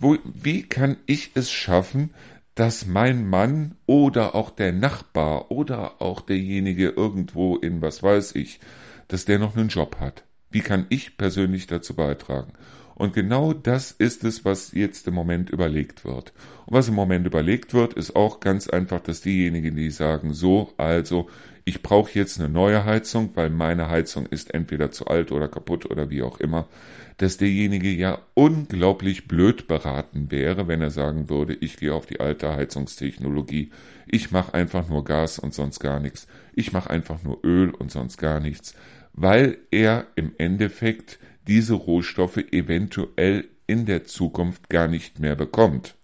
[0.00, 2.10] wo, wie kann ich es schaffen,
[2.54, 8.60] dass mein Mann oder auch der Nachbar oder auch derjenige irgendwo in was weiß ich,
[9.08, 10.24] dass der noch einen Job hat?
[10.50, 12.52] Wie kann ich persönlich dazu beitragen?
[12.94, 16.34] Und genau das ist es, was jetzt im Moment überlegt wird.
[16.66, 20.74] Und was im Moment überlegt wird, ist auch ganz einfach, dass diejenigen, die sagen, so,
[20.76, 21.30] also,
[21.64, 25.90] ich brauche jetzt eine neue Heizung, weil meine Heizung ist entweder zu alt oder kaputt
[25.90, 26.68] oder wie auch immer,
[27.20, 32.18] dass derjenige ja unglaublich blöd beraten wäre, wenn er sagen würde, ich gehe auf die
[32.18, 33.72] alte Heizungstechnologie,
[34.06, 37.90] ich mache einfach nur Gas und sonst gar nichts, ich mache einfach nur Öl und
[37.90, 38.74] sonst gar nichts,
[39.12, 45.96] weil er im Endeffekt diese Rohstoffe eventuell in der Zukunft gar nicht mehr bekommt.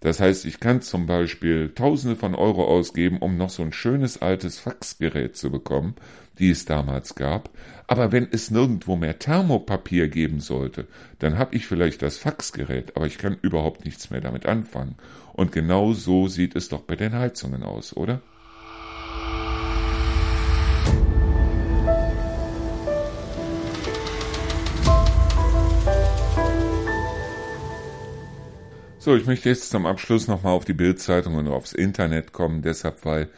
[0.00, 4.22] Das heißt, ich kann zum Beispiel Tausende von Euro ausgeben, um noch so ein schönes
[4.22, 5.94] altes Faxgerät zu bekommen,
[6.38, 7.50] die es damals gab.
[7.86, 10.86] Aber wenn es nirgendwo mehr Thermopapier geben sollte,
[11.18, 14.96] dann habe ich vielleicht das Faxgerät, aber ich kann überhaupt nichts mehr damit anfangen.
[15.32, 18.20] Und genau so sieht es doch bei den Heizungen aus, oder?
[29.08, 33.06] So, ich möchte jetzt zum Abschluss nochmal auf die Bildzeitung und aufs Internet kommen, deshalb,
[33.06, 33.30] weil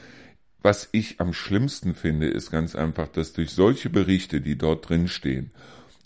[0.63, 5.09] was ich am schlimmsten finde, ist ganz einfach, dass durch solche Berichte, die dort drin
[5.09, 5.51] stehen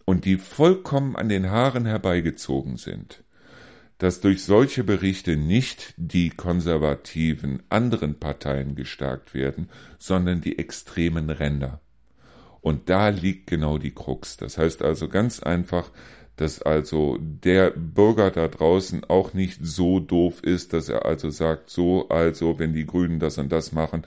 [0.04, 3.24] und die vollkommen an den Haaren herbeigezogen sind,
[3.98, 11.80] dass durch solche Berichte nicht die konservativen anderen Parteien gestärkt werden, sondern die extremen Ränder.
[12.60, 14.36] Und da liegt genau die Krux.
[14.36, 15.90] Das heißt also ganz einfach,
[16.36, 21.70] dass also der Bürger da draußen auch nicht so doof ist, dass er also sagt,
[21.70, 24.04] so, also wenn die Grünen das und das machen,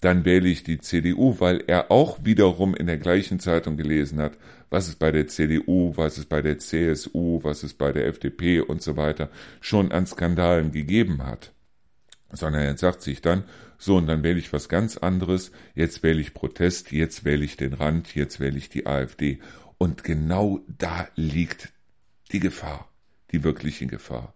[0.00, 4.38] dann wähle ich die CDU, weil er auch wiederum in der gleichen Zeitung gelesen hat,
[4.70, 8.60] was es bei der CDU, was es bei der CSU, was es bei der FDP
[8.60, 9.30] und so weiter
[9.60, 11.52] schon an Skandalen gegeben hat.
[12.30, 13.44] Sondern er sagt sich dann,
[13.78, 17.56] so, und dann wähle ich was ganz anderes, jetzt wähle ich Protest, jetzt wähle ich
[17.56, 19.38] den Rand, jetzt wähle ich die AfD.
[19.78, 21.72] Und genau da liegt
[22.32, 22.88] die Gefahr,
[23.32, 24.34] die wirkliche Gefahr.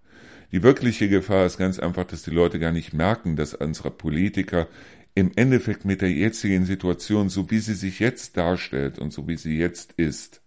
[0.52, 4.68] Die wirkliche Gefahr ist ganz einfach, dass die Leute gar nicht merken, dass unsere Politiker
[5.14, 9.36] im Endeffekt mit der jetzigen Situation, so wie sie sich jetzt darstellt und so wie
[9.36, 10.40] sie jetzt ist,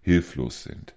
[0.00, 0.94] hilflos sind.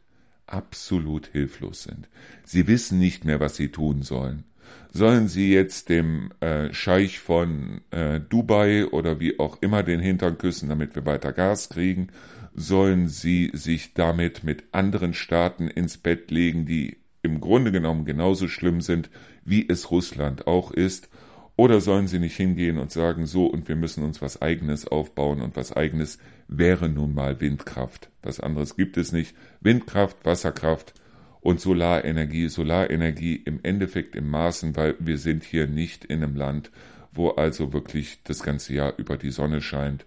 [0.48, 2.08] Absolut hilflos sind.
[2.44, 4.44] Sie wissen nicht mehr, was sie tun sollen.
[4.92, 10.38] Sollen sie jetzt dem äh, Scheich von äh, Dubai oder wie auch immer den Hintern
[10.38, 12.10] küssen, damit wir weiter Gas kriegen?
[12.56, 18.48] sollen sie sich damit mit anderen Staaten ins Bett legen, die im Grunde genommen genauso
[18.48, 19.10] schlimm sind,
[19.44, 21.10] wie es Russland auch ist,
[21.56, 25.42] oder sollen sie nicht hingehen und sagen, so, und wir müssen uns was eigenes aufbauen,
[25.42, 28.10] und was eigenes wäre nun mal Windkraft.
[28.22, 29.36] Was anderes gibt es nicht.
[29.62, 30.94] Windkraft, Wasserkraft
[31.42, 32.50] und Solarenergie.
[32.50, 36.72] Solarenergie im Endeffekt im Maßen, weil wir sind hier nicht in einem Land,
[37.12, 40.06] wo also wirklich das ganze Jahr über die Sonne scheint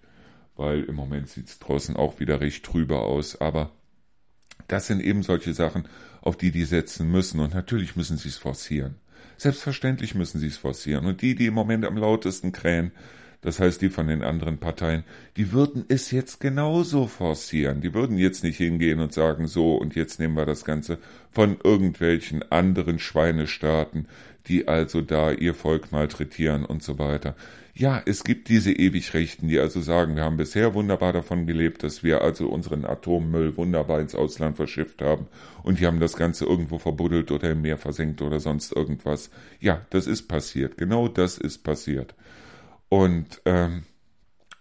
[0.59, 3.40] weil im Moment sieht es draußen auch wieder recht trüber aus.
[3.40, 3.70] Aber
[4.66, 5.88] das sind eben solche Sachen,
[6.20, 7.40] auf die die setzen müssen.
[7.40, 8.96] Und natürlich müssen sie es forcieren.
[9.37, 11.07] Selbstverständlich müssen sie es forcieren.
[11.07, 12.93] Und die, die im Moment am lautesten krähen,
[13.41, 15.05] das heißt die von den anderen Parteien,
[15.37, 17.81] die würden es jetzt genauso forcieren.
[17.81, 20.99] Die würden jetzt nicht hingehen und sagen, so, und jetzt nehmen wir das Ganze
[21.31, 24.09] von irgendwelchen anderen Schweinestaaten,
[24.49, 27.37] die also da ihr Volk malträtieren und so weiter.
[27.79, 32.03] Ja, es gibt diese Ewigrechten, die also sagen, wir haben bisher wunderbar davon gelebt, dass
[32.03, 35.29] wir also unseren Atommüll wunderbar ins Ausland verschifft haben
[35.62, 39.31] und die haben das Ganze irgendwo verbuddelt oder im Meer versenkt oder sonst irgendwas.
[39.61, 40.76] Ja, das ist passiert.
[40.76, 42.16] Genau das ist passiert.
[42.89, 43.85] Und ähm,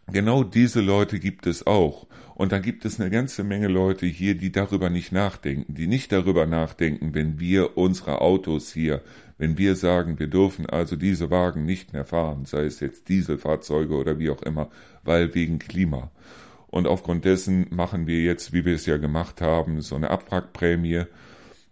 [0.05, 2.05] genau diese Leute gibt es auch.
[2.35, 6.11] Und dann gibt es eine ganze Menge Leute hier, die darüber nicht nachdenken, die nicht
[6.11, 9.01] darüber nachdenken, wenn wir unsere Autos hier
[9.37, 13.95] wenn wir sagen, wir dürfen also diese Wagen nicht mehr fahren, sei es jetzt Dieselfahrzeuge
[13.95, 14.69] oder wie auch immer,
[15.03, 16.11] weil wegen Klima.
[16.67, 21.05] Und aufgrund dessen machen wir jetzt, wie wir es ja gemacht haben, so eine Abwrackprämie,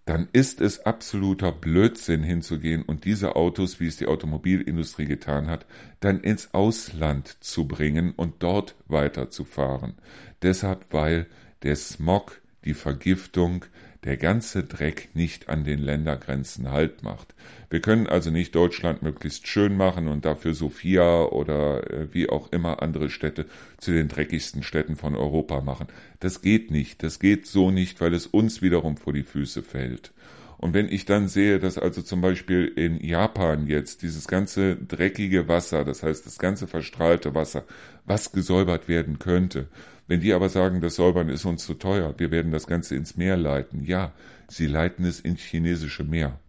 [0.05, 5.65] dann ist es absoluter Blödsinn hinzugehen und diese Autos, wie es die Automobilindustrie getan hat,
[5.99, 9.95] dann ins Ausland zu bringen und dort weiterzufahren.
[10.43, 11.25] Deshalb, weil
[11.63, 13.65] der Smog, die Vergiftung,
[14.05, 17.33] der ganze Dreck nicht an den Ländergrenzen Halt macht.
[17.69, 22.51] Wir können also nicht Deutschland möglichst schön machen und dafür Sofia oder äh, wie auch
[22.51, 23.47] immer andere Städte
[23.77, 25.87] zu den dreckigsten Städten von Europa machen.
[26.19, 27.01] Das geht nicht.
[27.01, 30.13] Das geht so nicht, weil es uns wiederum vor die Füße fällt.
[30.57, 35.47] Und wenn ich dann sehe, dass also zum Beispiel in Japan jetzt dieses ganze dreckige
[35.47, 37.65] Wasser, das heißt das ganze verstrahlte Wasser,
[38.05, 39.67] was gesäubert werden könnte,
[40.07, 43.17] wenn die aber sagen, das Säubern ist uns zu teuer, wir werden das Ganze ins
[43.17, 44.13] Meer leiten, ja,
[44.47, 46.39] sie leiten es ins chinesische Meer.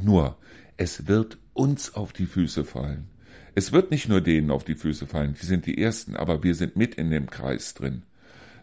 [0.00, 0.36] Nur,
[0.76, 3.08] es wird uns auf die Füße fallen.
[3.54, 6.54] Es wird nicht nur denen auf die Füße fallen, die sind die Ersten, aber wir
[6.54, 8.04] sind mit in dem Kreis drin.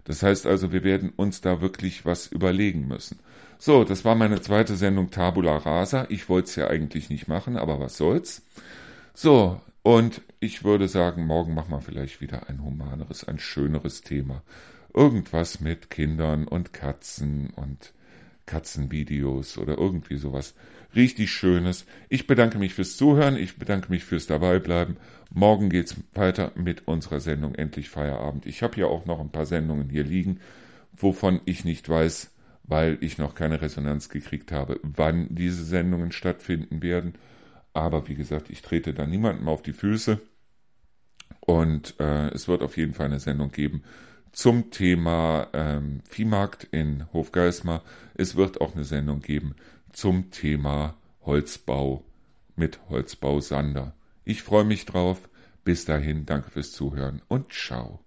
[0.05, 3.19] Das heißt also, wir werden uns da wirklich was überlegen müssen.
[3.57, 6.05] So, das war meine zweite Sendung Tabula Rasa.
[6.09, 8.43] Ich wollte es ja eigentlich nicht machen, aber was soll's.
[9.13, 14.43] So, und ich würde sagen, morgen machen wir vielleicht wieder ein humaneres, ein schöneres Thema.
[14.93, 17.93] Irgendwas mit Kindern und Katzen und
[18.45, 20.53] Katzenvideos oder irgendwie sowas
[20.95, 21.85] richtig Schönes.
[22.09, 24.97] Ich bedanke mich fürs Zuhören, ich bedanke mich fürs Dabeibleiben.
[25.33, 28.45] Morgen geht's weiter mit unserer Sendung Endlich Feierabend.
[28.45, 30.39] Ich habe ja auch noch ein paar Sendungen hier liegen,
[30.95, 32.31] wovon ich nicht weiß,
[32.67, 37.13] weil ich noch keine Resonanz gekriegt habe, wann diese Sendungen stattfinden werden.
[37.73, 40.19] Aber wie gesagt, ich trete da niemandem auf die Füße.
[41.41, 43.83] Und äh, es wird auf jeden Fall eine Sendung geben
[44.31, 47.83] zum Thema ähm, Viehmarkt in Hofgeismar.
[48.15, 49.55] Es wird auch eine Sendung geben
[49.93, 52.03] zum Thema Holzbau
[52.55, 53.93] mit Holzbau Sander.
[54.23, 55.29] Ich freue mich drauf.
[55.63, 57.99] Bis dahin, danke fürs Zuhören und ciao.